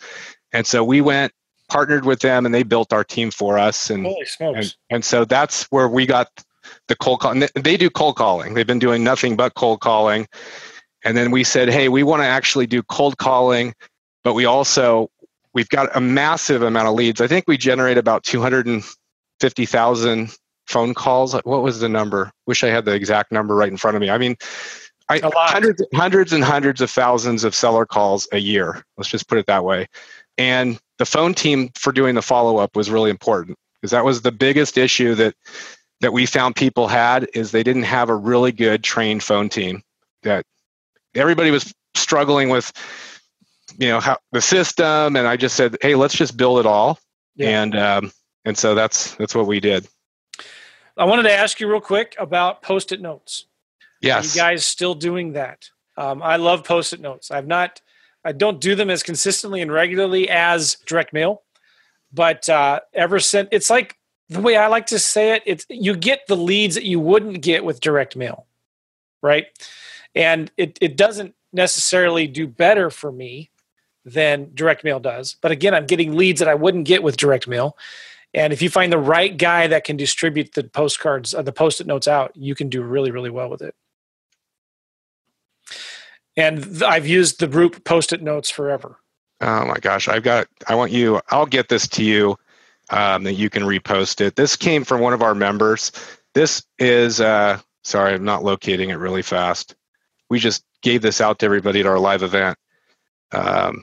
[0.52, 1.32] And so we went
[1.68, 3.90] partnered with them, and they built our team for us.
[3.90, 4.04] And
[4.56, 6.28] and, and so that's where we got
[6.88, 7.34] the cold call.
[7.54, 8.54] They do cold calling.
[8.54, 10.26] They've been doing nothing but cold calling.
[11.04, 13.74] And then we said, hey, we want to actually do cold calling,
[14.24, 15.10] but we also
[15.54, 17.20] we've got a massive amount of leads.
[17.20, 21.34] I think we generate about 250,000 phone calls.
[21.34, 22.30] What was the number?
[22.46, 24.10] Wish I had the exact number right in front of me.
[24.10, 24.36] I mean,
[25.08, 28.84] I, hundreds, hundreds and hundreds of thousands of seller calls a year.
[28.96, 29.86] Let's just put it that way.
[30.36, 34.22] And the phone team for doing the follow up was really important because that was
[34.22, 35.34] the biggest issue that
[36.00, 39.82] that we found people had is they didn't have a really good trained phone team.
[40.22, 40.44] That
[41.14, 42.72] everybody was struggling with,
[43.78, 45.16] you know, how the system.
[45.16, 46.98] And I just said, hey, let's just build it all.
[47.34, 47.62] Yeah.
[47.62, 48.12] And um,
[48.44, 49.88] and so that's that's what we did.
[50.96, 53.46] I wanted to ask you real quick about post-it notes.
[54.00, 54.24] Yes.
[54.24, 55.70] Are you guys still doing that?
[55.96, 57.30] Um, I love post-it notes.
[57.30, 57.80] I've not,
[58.28, 61.42] I don't do them as consistently and regularly as direct mail,
[62.12, 63.96] but uh, ever since it's like
[64.28, 67.40] the way I like to say it, it's you get the leads that you wouldn't
[67.40, 68.46] get with direct mail.
[69.22, 69.46] right?
[70.14, 73.50] And it, it doesn't necessarily do better for me
[74.04, 75.36] than direct mail does.
[75.40, 77.76] But again, I'm getting leads that I wouldn't get with direct mail.
[78.34, 81.86] And if you find the right guy that can distribute the postcards, uh, the post-it
[81.86, 83.74] notes out, you can do really, really well with it.
[86.38, 88.96] And I've used the group post-it notes forever.
[89.42, 90.46] Oh my gosh, I've got.
[90.66, 91.20] I want you.
[91.28, 92.38] I'll get this to you.
[92.90, 94.36] Um, that you can repost it.
[94.36, 95.92] This came from one of our members.
[96.32, 97.20] This is.
[97.20, 99.76] Uh, sorry, I'm not locating it really fast.
[100.30, 102.56] We just gave this out to everybody at our live event.
[103.30, 103.82] Um,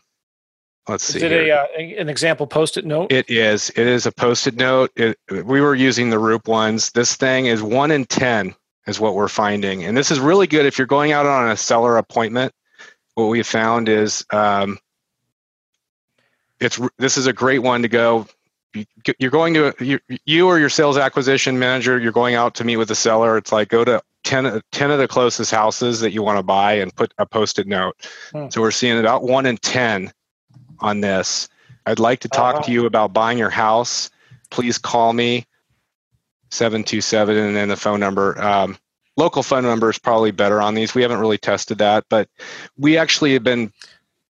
[0.87, 1.17] let's see.
[1.19, 1.67] Is it a, uh,
[2.01, 3.11] an example post-it note?
[3.11, 3.69] It is.
[3.75, 4.91] It is a post-it note.
[4.95, 6.89] It, we were using the Roop ones.
[6.91, 8.55] This thing is one in ten
[8.87, 11.57] is what we're finding, and this is really good if you're going out on a
[11.57, 12.53] seller appointment.
[13.15, 14.77] What we found is um,
[16.59, 18.27] it's this is a great one to go.
[19.19, 21.99] You're going to you, you or your sales acquisition manager.
[21.99, 23.37] You're going out to meet with the seller.
[23.37, 26.73] It's like go to 10, 10 of the closest houses that you want to buy
[26.73, 27.95] and put a post-it note.
[28.33, 28.49] Hmm.
[28.49, 30.11] So we're seeing about one in ten
[30.79, 31.47] on this.
[31.85, 32.63] I'd like to talk uh-huh.
[32.65, 34.09] to you about buying your house.
[34.49, 35.45] Please call me
[36.49, 38.41] 727 and then the phone number.
[38.41, 38.77] Um,
[39.17, 40.93] local phone number is probably better on these.
[40.93, 42.29] We haven't really tested that, but
[42.77, 43.71] we actually have been,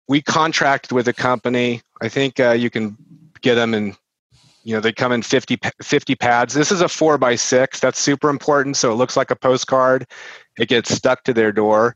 [0.08, 1.82] we contract with a company.
[2.02, 2.98] I think uh, you can
[3.42, 3.96] get them in,
[4.64, 6.54] you know, they come in 50, 50 pads.
[6.54, 7.80] This is a four by six.
[7.80, 8.78] That's super important.
[8.78, 10.08] So it looks like a postcard.
[10.58, 11.96] It gets stuck to their door.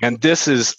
[0.00, 0.76] And this is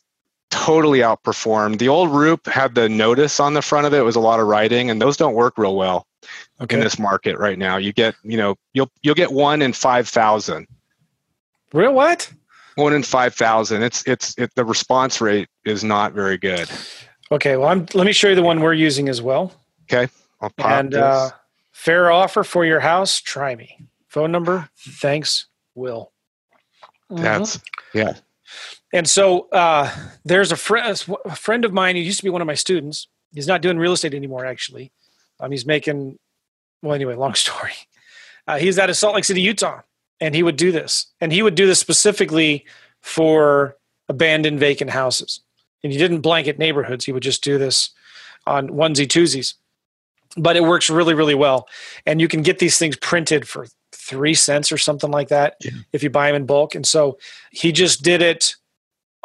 [0.50, 1.80] totally outperformed.
[1.80, 4.00] The old Roop had the notice on the front of it.
[4.00, 6.06] it was a lot of writing, and those don't work real well
[6.62, 6.76] okay.
[6.76, 7.78] in this market right now.
[7.78, 10.68] You get, you know, you'll you'll get one in five thousand.
[11.74, 12.32] Real what?
[12.76, 13.84] One in five thousand.
[13.84, 16.70] It's it's it, the response rate is not very good.
[17.32, 19.54] Okay, well, I'm, let me show you the one we're using as well.
[19.84, 21.30] Okay, I'll pop and uh,
[21.74, 23.20] fair offer for your house.
[23.20, 23.78] Try me.
[24.08, 24.70] Phone number.
[24.78, 26.12] Thanks, Will.
[27.10, 27.98] That's mm-hmm.
[27.98, 28.14] yeah.
[28.98, 29.96] And so uh,
[30.26, 33.08] there's a, fr- a friend of mine who used to be one of my students.
[33.32, 34.92] He's not doing real estate anymore, actually.
[35.40, 36.18] Um, he's making,
[36.82, 37.74] well, anyway, long story.
[38.48, 39.82] Uh, he's out of Salt Lake City, Utah,
[40.20, 41.14] and he would do this.
[41.22, 42.66] And he would do this specifically
[43.04, 43.78] for
[44.10, 45.42] abandoned vacant houses.
[45.84, 47.92] And he didn't blanket neighborhoods, he would just do this
[48.48, 49.54] on onesie twosies.
[50.38, 51.68] But it works really, really well.
[52.08, 55.72] And you can get these things printed for three cents or something like that yeah.
[55.94, 56.74] if you buy them in bulk.
[56.74, 57.20] And so
[57.52, 58.56] he just did it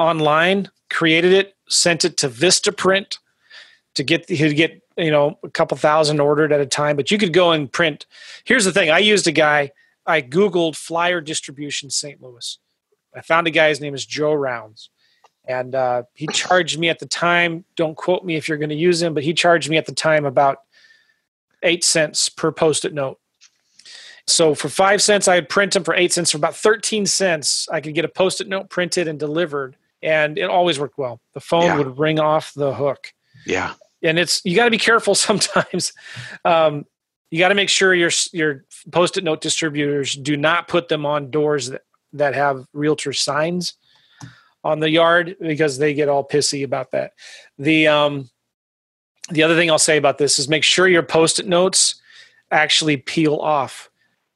[0.02, 3.18] online, created it, sent it to Vistaprint
[3.94, 6.96] to get he'd get you know a couple thousand ordered at a time.
[6.96, 8.06] But you could go and print.
[8.44, 9.70] Here's the thing: I used a guy.
[10.06, 12.20] I googled flyer distribution St.
[12.20, 12.58] Louis.
[13.14, 13.68] I found a guy.
[13.68, 14.90] His name is Joe Rounds,
[15.46, 17.64] and uh, he charged me at the time.
[17.76, 19.94] Don't quote me if you're going to use him, but he charged me at the
[19.94, 20.58] time about
[21.62, 23.18] eight cents per post-it note.
[24.26, 25.84] So for five cents, I'd print them.
[25.84, 29.18] For eight cents, for about thirteen cents, I could get a post-it note printed and
[29.18, 31.20] delivered and it always worked well.
[31.34, 31.78] The phone yeah.
[31.78, 33.12] would ring off the hook.
[33.46, 33.74] Yeah.
[34.02, 35.92] And it's you got to be careful sometimes.
[36.44, 36.84] Um,
[37.30, 41.30] you got to make sure your your post-it note distributors do not put them on
[41.30, 41.82] doors that,
[42.12, 43.74] that have realtor signs
[44.64, 47.12] on the yard because they get all pissy about that.
[47.58, 48.30] The um,
[49.30, 51.94] the other thing I'll say about this is make sure your post-it notes
[52.50, 53.88] actually peel off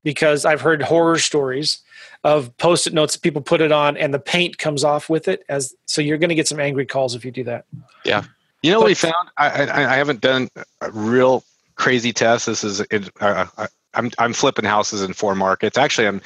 [0.02, 1.82] because I've heard horror stories
[2.26, 5.44] of post-it notes that people put it on and the paint comes off with it
[5.48, 7.66] as so you're going to get some angry calls if you do that.
[8.04, 8.24] Yeah.
[8.64, 9.28] You know but, what we found?
[9.36, 10.48] I, I, I haven't done
[10.80, 11.44] a real
[11.76, 12.46] crazy test.
[12.46, 15.78] This is it, uh, I, I'm, I'm flipping houses in four markets.
[15.78, 16.20] Actually i'm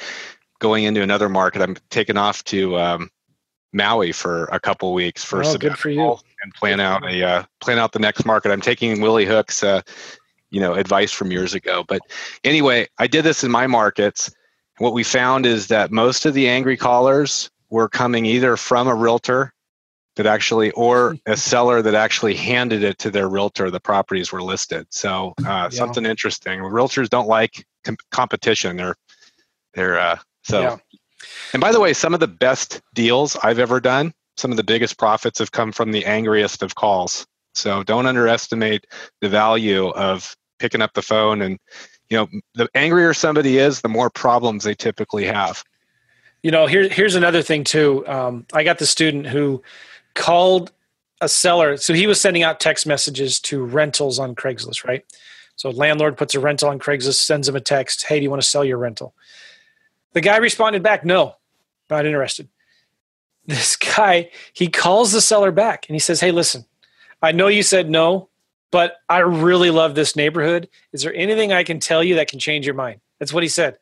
[0.57, 1.61] going into another market.
[1.61, 3.11] I'm taking off to um,
[3.71, 6.17] maui for a couple weeks for oh, good for you.
[6.41, 8.51] and plan out a uh, plan out the next market.
[8.51, 9.81] I'm taking willie hook's uh,
[10.49, 11.83] you know advice from years ago.
[11.87, 12.01] But
[12.43, 14.31] anyway i did this in my markets
[14.81, 18.95] what we found is that most of the angry callers were coming either from a
[18.95, 19.53] realtor
[20.15, 24.41] that actually or a seller that actually handed it to their realtor the properties were
[24.41, 24.85] listed.
[24.89, 25.69] So uh, yeah.
[25.69, 26.59] something interesting.
[26.59, 28.77] Realtors don't like com- competition.
[28.77, 28.95] They're
[29.73, 30.61] they're uh, so.
[30.61, 30.77] Yeah.
[31.53, 34.63] and by the way some of the best deals i've ever done some of the
[34.63, 37.25] biggest profits have come from the angriest of calls.
[37.53, 38.85] So don't underestimate
[39.21, 41.59] the value of picking up the phone and
[42.11, 45.63] you know the angrier somebody is the more problems they typically have.
[46.43, 48.05] You know here, here's another thing too.
[48.05, 49.63] Um, i got the student who
[50.13, 50.71] called
[51.21, 51.77] a seller.
[51.77, 55.05] So he was sending out text messages to rentals on craigslist right?
[55.55, 58.41] So landlord puts a rental on craigslist sends him a text hey do you want
[58.41, 59.15] to sell your rental?
[60.11, 61.35] The guy responded back no
[61.89, 62.49] not interested.
[63.47, 66.65] This guy he calls the seller back and he says hey listen
[67.23, 68.29] i know you said no
[68.71, 70.69] but I really love this neighborhood.
[70.93, 73.01] Is there anything I can tell you that can change your mind?
[73.19, 73.77] That's what he said.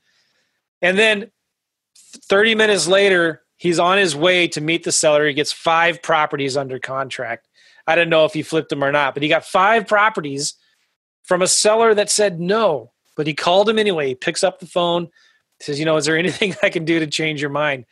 [0.81, 1.31] And then
[1.95, 5.27] 30 minutes later, He's on his way to meet the seller.
[5.27, 7.49] He gets five properties under contract.
[7.85, 10.53] I don't know if he flipped them or not, but he got five properties
[11.23, 12.93] from a seller that said no.
[13.17, 14.07] But he called him anyway.
[14.07, 15.09] He picks up the phone,
[15.59, 17.85] says, "You know, is there anything I can do to change your mind?"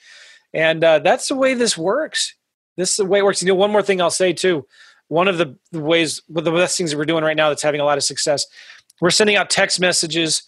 [0.54, 2.34] And uh, that's the way this works.
[2.78, 3.42] This is the way it works.
[3.42, 4.66] You know, one more thing I'll say too.
[5.10, 7.62] One of the, ways, one of the best things that we're doing right now that's
[7.62, 8.46] having a lot of success,
[9.00, 10.44] we're sending out text messages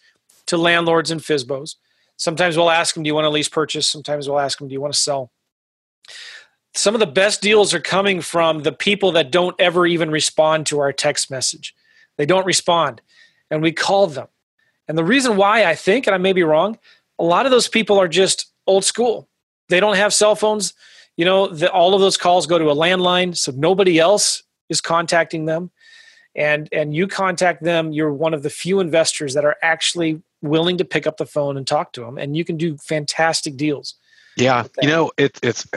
[0.47, 1.75] to landlords and FSBOs.
[2.17, 4.73] Sometimes we'll ask them, "Do you want to lease purchase?" Sometimes we'll ask them, "Do
[4.73, 5.31] you want to sell?"
[6.73, 10.65] Some of the best deals are coming from the people that don't ever even respond
[10.67, 11.73] to our text message.
[12.17, 13.01] They don't respond,
[13.49, 14.27] and we call them.
[14.87, 16.77] And the reason why I think, and I may be wrong,
[17.17, 19.29] a lot of those people are just old school.
[19.69, 20.73] They don't have cell phones.
[21.15, 24.81] You know, the, all of those calls go to a landline, so nobody else is
[24.81, 25.71] contacting them.
[26.35, 30.77] And and you contact them, you're one of the few investors that are actually willing
[30.77, 33.95] to pick up the phone and talk to them, and you can do fantastic deals.
[34.37, 35.67] Yeah, you know, it, it's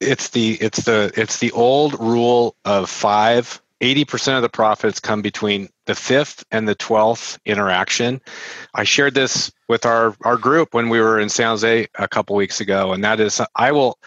[0.00, 5.22] it's the it's the it's the old rule of five 80% of the profits come
[5.22, 8.20] between the fifth and the 12th interaction.
[8.74, 12.36] I shared this with our, our group when we were in San Jose a couple
[12.36, 13.98] weeks ago, and that is I will,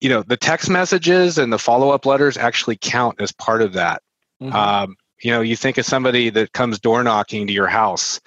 [0.00, 3.72] you know, the text messages and the follow up letters actually count as part of
[3.74, 4.02] that.
[4.42, 4.54] Mm-hmm.
[4.54, 8.20] Um, you know, you think of somebody that comes door knocking to your house,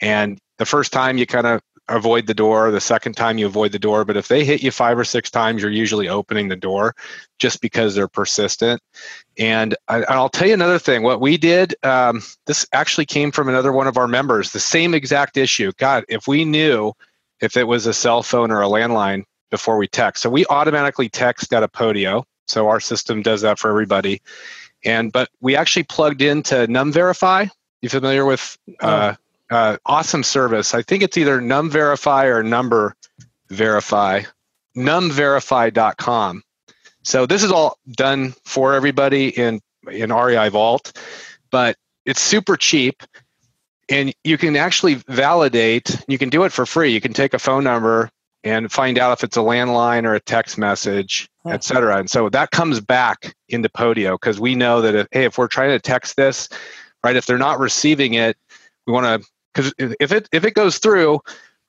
[0.00, 2.70] and the first time you kind of avoid the door.
[2.70, 4.04] The second time you avoid the door.
[4.04, 6.94] But if they hit you five or six times, you're usually opening the door
[7.38, 8.80] just because they're persistent.
[9.38, 11.02] And, I, will tell you another thing.
[11.02, 14.94] What we did, um, this actually came from another one of our members, the same
[14.94, 15.72] exact issue.
[15.78, 16.92] God, if we knew
[17.40, 20.22] if it was a cell phone or a landline before we text.
[20.22, 22.24] So we automatically text at a Podio.
[22.46, 24.22] So our system does that for everybody.
[24.84, 27.50] And but we actually plugged into NumVerify.
[27.82, 29.14] You familiar with uh,
[29.50, 30.74] uh, awesome service.
[30.74, 32.94] I think it's either NumVerify or Number
[33.48, 34.22] Verify,
[34.76, 36.42] numverify.com.
[37.04, 40.98] So this is all done for everybody in in REI Vault,
[41.50, 43.04] but it's super cheap,
[43.88, 45.96] and you can actually validate.
[46.08, 46.92] You can do it for free.
[46.92, 48.10] You can take a phone number
[48.46, 51.98] and find out if it's a landline or a text message, et cetera.
[51.98, 55.48] And so that comes back into Podio because we know that if, hey, if we're
[55.48, 56.48] trying to text this,
[57.02, 58.36] right, if they're not receiving it,
[58.86, 61.20] we want to because if it if it goes through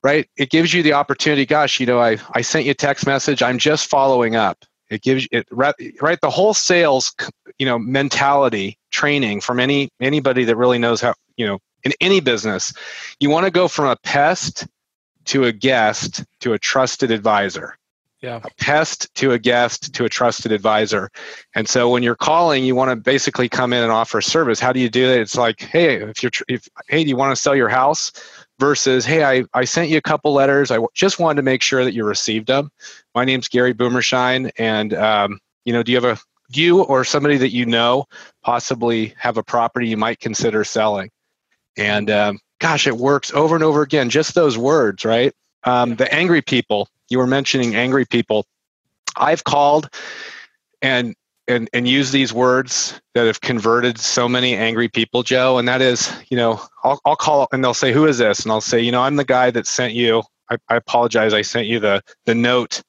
[0.03, 3.05] right it gives you the opportunity gosh you know i i sent you a text
[3.05, 4.57] message i'm just following up
[4.89, 7.13] it gives it right, right the whole sales
[7.57, 12.19] you know mentality training from any anybody that really knows how you know in any
[12.19, 12.73] business
[13.19, 14.67] you want to go from a pest
[15.28, 17.78] to a guest to a trusted advisor
[18.21, 18.41] yeah.
[18.43, 21.09] a pest to a guest to a trusted advisor.
[21.55, 24.59] And so when you're calling, you want to basically come in and offer service.
[24.59, 25.19] How do you do it?
[25.21, 28.11] It's like, hey, if you're, if, hey, do you want to sell your house?
[28.59, 30.71] Versus, hey, I, I sent you a couple letters.
[30.71, 32.71] I just wanted to make sure that you received them.
[33.13, 36.19] My name's Gary Boomershine, and um, you know, do you have a
[36.49, 38.05] you or somebody that you know
[38.41, 41.11] possibly have a property you might consider selling?
[41.78, 44.10] And um, gosh, it works over and over again.
[44.10, 45.34] Just those words, right?
[45.64, 48.45] Um, the angry people you were mentioning angry people.
[49.16, 49.89] I've called
[50.82, 51.16] and
[51.47, 55.58] and and use these words that have converted so many angry people, Joe.
[55.58, 58.51] And that is, you know, I'll I'll call and they'll say, "Who is this?" And
[58.51, 60.24] I'll say, "You know, I'm the guy that sent you.
[60.49, 61.34] I, I apologize.
[61.34, 62.82] I sent you the the note,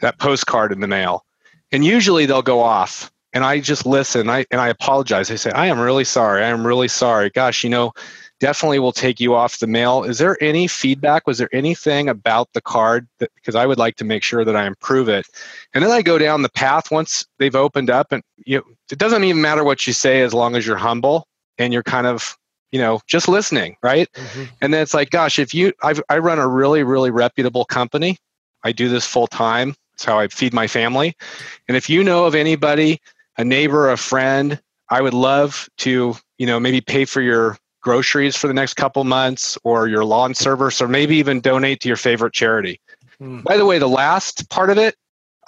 [0.00, 1.24] that postcard in the mail."
[1.72, 4.30] And usually they'll go off, and I just listen.
[4.30, 5.30] I and I apologize.
[5.30, 6.44] I say, "I am really sorry.
[6.44, 7.30] I am really sorry.
[7.30, 7.92] Gosh, you know."
[8.42, 10.02] Definitely will take you off the mail.
[10.02, 11.28] Is there any feedback?
[11.28, 14.66] Was there anything about the card because I would like to make sure that I
[14.66, 15.26] improve it?
[15.72, 18.98] And then I go down the path once they've opened up, and you know, it
[18.98, 22.36] doesn't even matter what you say as long as you're humble and you're kind of
[22.72, 24.10] you know just listening, right?
[24.12, 24.44] Mm-hmm.
[24.60, 28.18] And then it's like, gosh, if you I've, I run a really really reputable company.
[28.64, 29.76] I do this full time.
[29.94, 31.16] It's how I feed my family.
[31.68, 33.00] And if you know of anybody,
[33.38, 38.36] a neighbor, a friend, I would love to, you know, maybe pay for your groceries
[38.36, 41.96] for the next couple months or your lawn service or maybe even donate to your
[41.96, 42.80] favorite charity.
[43.20, 43.44] Mm.
[43.44, 44.96] By the way, the last part of it,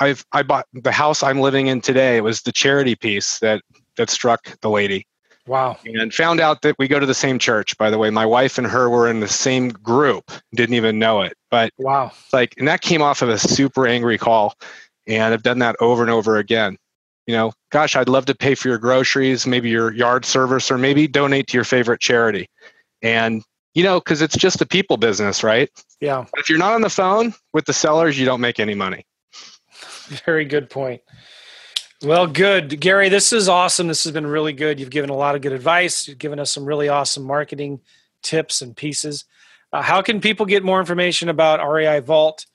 [0.01, 2.17] I've I bought the house I'm living in today.
[2.17, 3.63] It was the charity piece that
[3.97, 5.07] that struck the lady.
[5.47, 5.79] Wow.
[5.85, 8.11] And found out that we go to the same church, by the way.
[8.11, 11.37] My wife and her were in the same group, didn't even know it.
[11.51, 12.13] But wow.
[12.33, 14.55] Like and that came off of a super angry call.
[15.07, 16.79] And I've done that over and over again
[17.27, 20.79] you know, gosh, I'd love to pay for your groceries, maybe your yard service, or
[20.79, 22.49] maybe donate to your favorite charity.
[23.03, 23.43] And,
[23.75, 25.71] you know, because it's just a people business, right?
[26.01, 26.25] Yeah.
[26.31, 29.07] But if you're not on the phone with the sellers, you don't make any money.
[30.27, 31.03] Very good point.
[32.03, 32.81] Well, good.
[32.81, 33.87] Gary, this is awesome.
[33.87, 34.79] This has been really good.
[34.79, 36.07] You've given a lot of good advice.
[36.07, 37.81] You've given us some really awesome marketing
[38.23, 39.25] tips and pieces.
[39.73, 42.47] Uh, how can people get more information about REI Vault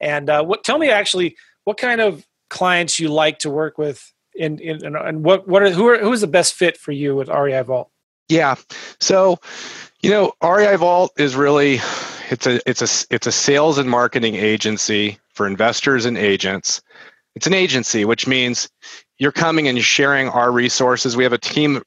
[0.00, 0.64] And uh, what?
[0.64, 5.24] Tell me actually, what kind of clients you like to work with, in, in and
[5.24, 7.90] what what are who are who is the best fit for you with REI Vault?
[8.28, 8.56] Yeah,
[9.00, 9.38] so
[10.02, 11.80] you know, REI Vault is really
[12.30, 16.82] it's a it's a it's a sales and marketing agency for investors and agents.
[17.34, 18.68] It's an agency, which means
[19.18, 21.16] you're coming and sharing our resources.
[21.16, 21.82] We have a team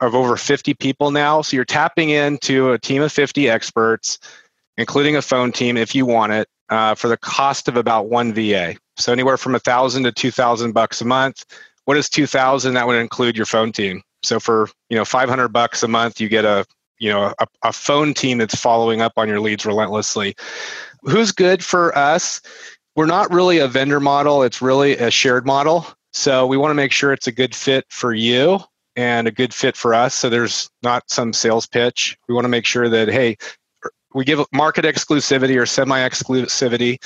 [0.00, 4.18] of over 50 people now, so you're tapping into a team of 50 experts,
[4.76, 8.32] including a phone team if you want it, uh, for the cost of about one
[8.32, 8.76] VA.
[8.96, 11.44] So anywhere from a thousand to two thousand bucks a month.
[11.84, 12.74] What is two thousand?
[12.74, 14.02] That would include your phone team.
[14.22, 16.66] So for you know 500 bucks a month, you get a
[16.98, 20.34] you know a, a phone team that's following up on your leads relentlessly.
[21.02, 22.40] Who's good for us?
[22.96, 24.42] We're not really a vendor model.
[24.42, 25.86] It's really a shared model.
[26.12, 28.58] So we want to make sure it's a good fit for you
[28.96, 30.14] and a good fit for us.
[30.14, 32.16] So there's not some sales pitch.
[32.26, 33.36] We want to make sure that hey,
[34.16, 36.96] we give market exclusivity or semi exclusivity.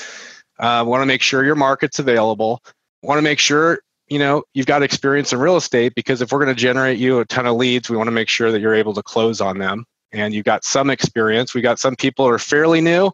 [0.60, 2.62] Uh, want to make sure your market's available.
[3.02, 6.38] Want to make sure you know you've got experience in real estate because if we're
[6.38, 8.74] going to generate you a ton of leads, we want to make sure that you're
[8.74, 9.84] able to close on them.
[10.12, 11.52] And you've got some experience.
[11.52, 13.10] We got some people who are fairly new.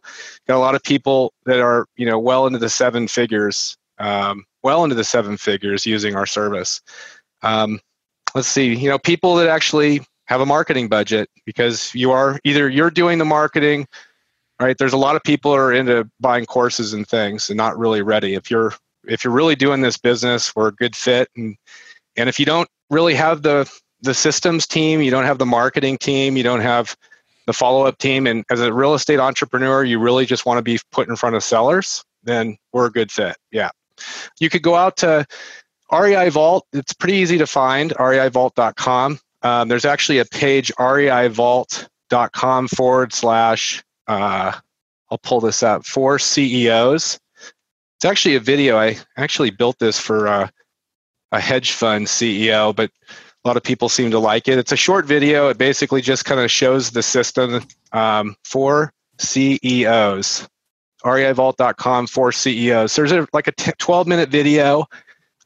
[0.47, 4.45] Got a lot of people that are you know well into the seven figures, um,
[4.61, 6.81] well into the seven figures using our service.
[7.41, 7.79] Um,
[8.35, 12.69] let's see, you know, people that actually have a marketing budget because you are either
[12.69, 13.87] you're doing the marketing
[14.59, 14.77] right?
[14.77, 18.33] There's a lot of people are into buying courses and things and not really ready.
[18.33, 18.73] If you're
[19.07, 21.29] if you're really doing this business we're a good fit.
[21.35, 21.55] And
[22.15, 23.71] and if you don't really have the
[24.01, 26.95] the systems team you don't have the marketing team you don't have
[27.47, 30.79] the follow-up team and as a real estate entrepreneur you really just want to be
[30.91, 33.37] put in front of sellers then we're a good fit.
[33.51, 33.69] Yeah.
[34.39, 35.25] You could go out to
[35.91, 36.67] rei vault.
[36.73, 44.51] It's pretty easy to find reivault.com um, there's actually a page reivault.com forward slash uh,
[45.09, 47.19] i'll pull this up for ceos
[47.97, 48.77] it's actually a video.
[48.77, 50.47] I actually built this for uh,
[51.31, 52.91] a hedge fund CEO, but
[53.43, 54.59] a lot of people seem to like it.
[54.59, 55.49] It's a short video.
[55.49, 60.47] It basically just kind of shows the system um, for CEOs.
[61.03, 62.95] REIVault.com for CEOs.
[62.95, 64.85] There's a, like a t- 12 minute video.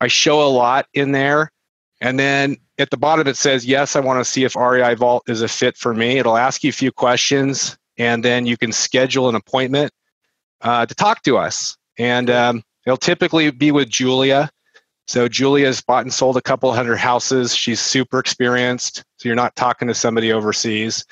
[0.01, 1.53] I show a lot in there.
[2.01, 5.23] And then at the bottom it says, Yes, I want to see if REI Vault
[5.29, 6.17] is a fit for me.
[6.17, 9.91] It'll ask you a few questions, and then you can schedule an appointment
[10.61, 14.49] uh, to talk to us and um, it'll typically be with Julia.
[15.07, 17.55] So Julia's bought and sold a couple hundred houses.
[17.55, 19.03] She's super experienced.
[19.17, 21.05] So you're not talking to somebody overseas.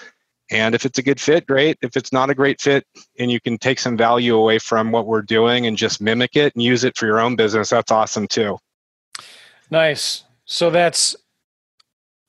[0.52, 1.78] And if it's a good fit, great.
[1.82, 2.86] If it's not a great fit
[3.20, 6.56] and you can take some value away from what we're doing and just mimic it
[6.56, 8.58] and use it for your own business, that's awesome too.
[9.70, 10.24] Nice.
[10.50, 11.16] So that's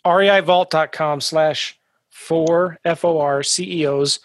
[0.07, 1.79] reivault.com slash
[2.11, 4.21] for F-O-R CEOs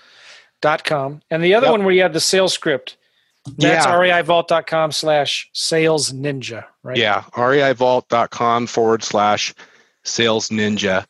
[0.61, 1.21] dot com.
[1.31, 1.71] And the other yep.
[1.71, 2.97] one where you have the sales script
[3.57, 3.93] that's yeah.
[3.93, 6.97] reivault.com slash sales ninja, right?
[6.97, 9.53] Yeah, reivault.com forward slash
[10.03, 11.05] sales ninja.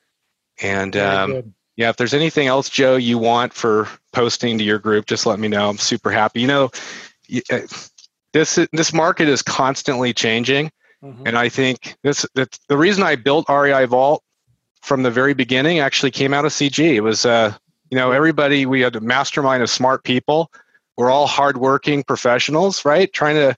[0.62, 5.06] And um, yeah, if there's anything else, Joe, you want for posting to your group,
[5.06, 5.70] just let me know.
[5.70, 6.42] I'm super happy.
[6.42, 6.72] You know,
[7.52, 7.60] uh,
[8.34, 10.72] this this market is constantly changing,
[11.04, 11.28] mm-hmm.
[11.28, 14.24] and I think this that the reason I built REI Vault
[14.82, 16.80] from the very beginning actually came out of CG.
[16.80, 17.54] It was uh,
[17.89, 20.52] you know everybody we had a mastermind of smart people
[20.98, 23.12] we're all hardworking professionals, right?
[23.12, 23.56] Trying to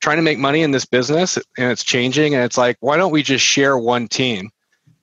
[0.00, 2.34] trying to make money in this business, and it's changing.
[2.34, 4.50] And it's like, why don't we just share one team?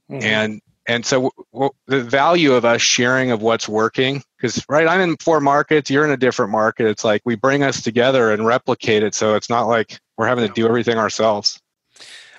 [0.09, 0.23] Mm-hmm.
[0.23, 4.88] And and so w- w- the value of us sharing of what's working, because right,
[4.88, 6.88] I'm in four markets, you're in a different market.
[6.88, 10.47] It's like we bring us together and replicate it, so it's not like we're having
[10.47, 11.59] to do everything ourselves.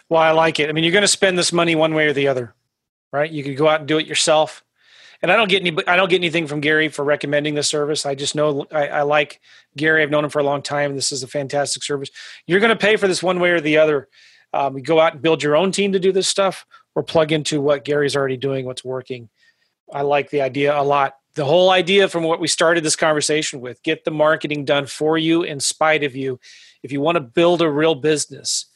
[0.08, 0.68] Well, I like it.
[0.68, 2.54] I mean, you're going to spend this money one way or the other,
[3.12, 3.30] right?
[3.30, 4.64] You could go out and do it yourself
[5.22, 8.06] and I don't get any I don't get anything from Gary for recommending the service.
[8.06, 9.40] I just know I, I like
[9.76, 10.02] Gary.
[10.02, 10.94] I've known him for a long time.
[10.94, 12.10] This is a fantastic service.
[12.46, 14.08] You're going to pay for this one way or the other.
[14.52, 17.32] Um, you go out and build your own team to do this stuff, or plug
[17.32, 19.28] into what Gary's already doing, what's working.
[19.92, 21.14] I like the idea a lot.
[21.34, 25.18] The whole idea from what we started this conversation with: get the marketing done for
[25.18, 26.38] you in spite of you.
[26.82, 28.66] If you want to build a real business,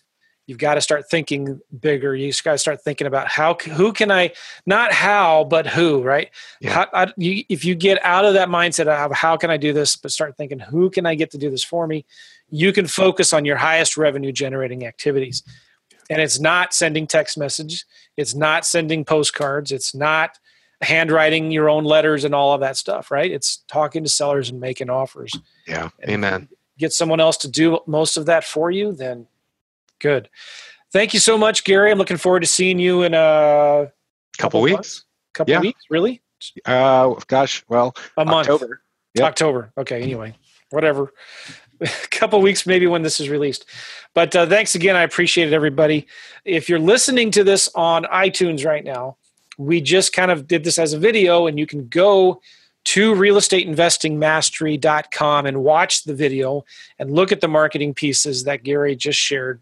[0.53, 2.15] you've got to start thinking bigger.
[2.15, 4.33] You have got to start thinking about how who can i
[4.67, 6.31] not how but who right?
[6.61, 6.75] Yeah.
[6.75, 9.73] how, I, you, if you get out of that mindset of how can i do
[9.73, 12.05] this but start thinking who can i get to do this for me?
[12.51, 15.43] You can focus on your highest revenue generating activities.
[16.11, 17.87] And it's not sending text messages.
[18.19, 19.73] It's not sending postcards.
[19.73, 20.39] It's not
[20.83, 23.31] handwriting your own letters and all of that stuff right?
[23.31, 25.33] It's talking to sellers and making offers.
[25.67, 25.89] Yeah.
[26.01, 26.49] And amen.
[26.77, 29.29] get someone else to do most of that for you then
[30.03, 30.29] Good.
[30.93, 31.93] Thank you so much, Gary.
[31.93, 33.91] I'm looking forward to seeing you in a
[34.37, 34.75] couple, couple weeks.
[34.75, 35.05] Months?
[35.33, 35.61] Couple yeah.
[35.61, 36.21] weeks, really?
[36.67, 38.49] Uh, gosh, well, a month.
[38.49, 38.83] October.
[39.15, 39.25] Yep.
[39.25, 39.73] October.
[39.79, 40.03] Okay.
[40.03, 40.35] Anyway,
[40.71, 41.13] whatever.
[41.81, 43.65] a couple weeks maybe when this is released.
[44.13, 44.97] But uh, thanks again.
[44.97, 46.09] I appreciate it, everybody.
[46.45, 49.19] If you're listening to this on iTunes right now,
[49.57, 52.43] we just kind of did this as a video, and you can go
[52.85, 56.65] to realestateinvestingmastery.com and watch the video
[56.99, 59.61] and look at the marketing pieces that Gary just shared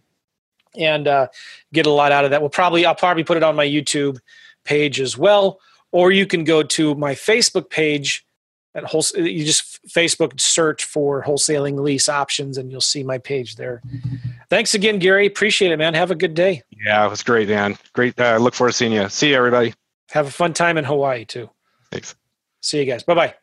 [0.77, 1.29] and uh,
[1.73, 2.41] get a lot out of that.
[2.41, 4.19] We'll probably I'll probably put it on my YouTube
[4.65, 5.61] page as well,
[5.93, 8.27] or you can go to my Facebook page
[8.75, 9.05] at whole.
[9.15, 13.83] You just Facebook search for wholesaling lease options, and you'll see my page there.
[14.49, 15.27] Thanks again, Gary.
[15.27, 15.95] Appreciate it, man.
[15.95, 16.63] Have a good day.
[16.85, 17.77] Yeah, it was great, man.
[17.93, 18.19] Great.
[18.19, 19.09] Uh, look forward to seeing you.
[19.09, 19.75] See you, everybody.
[20.11, 21.51] Have a fun time in Hawaii too.
[21.91, 22.15] Thanks.
[22.61, 23.03] See you guys.
[23.03, 23.35] Bye bye.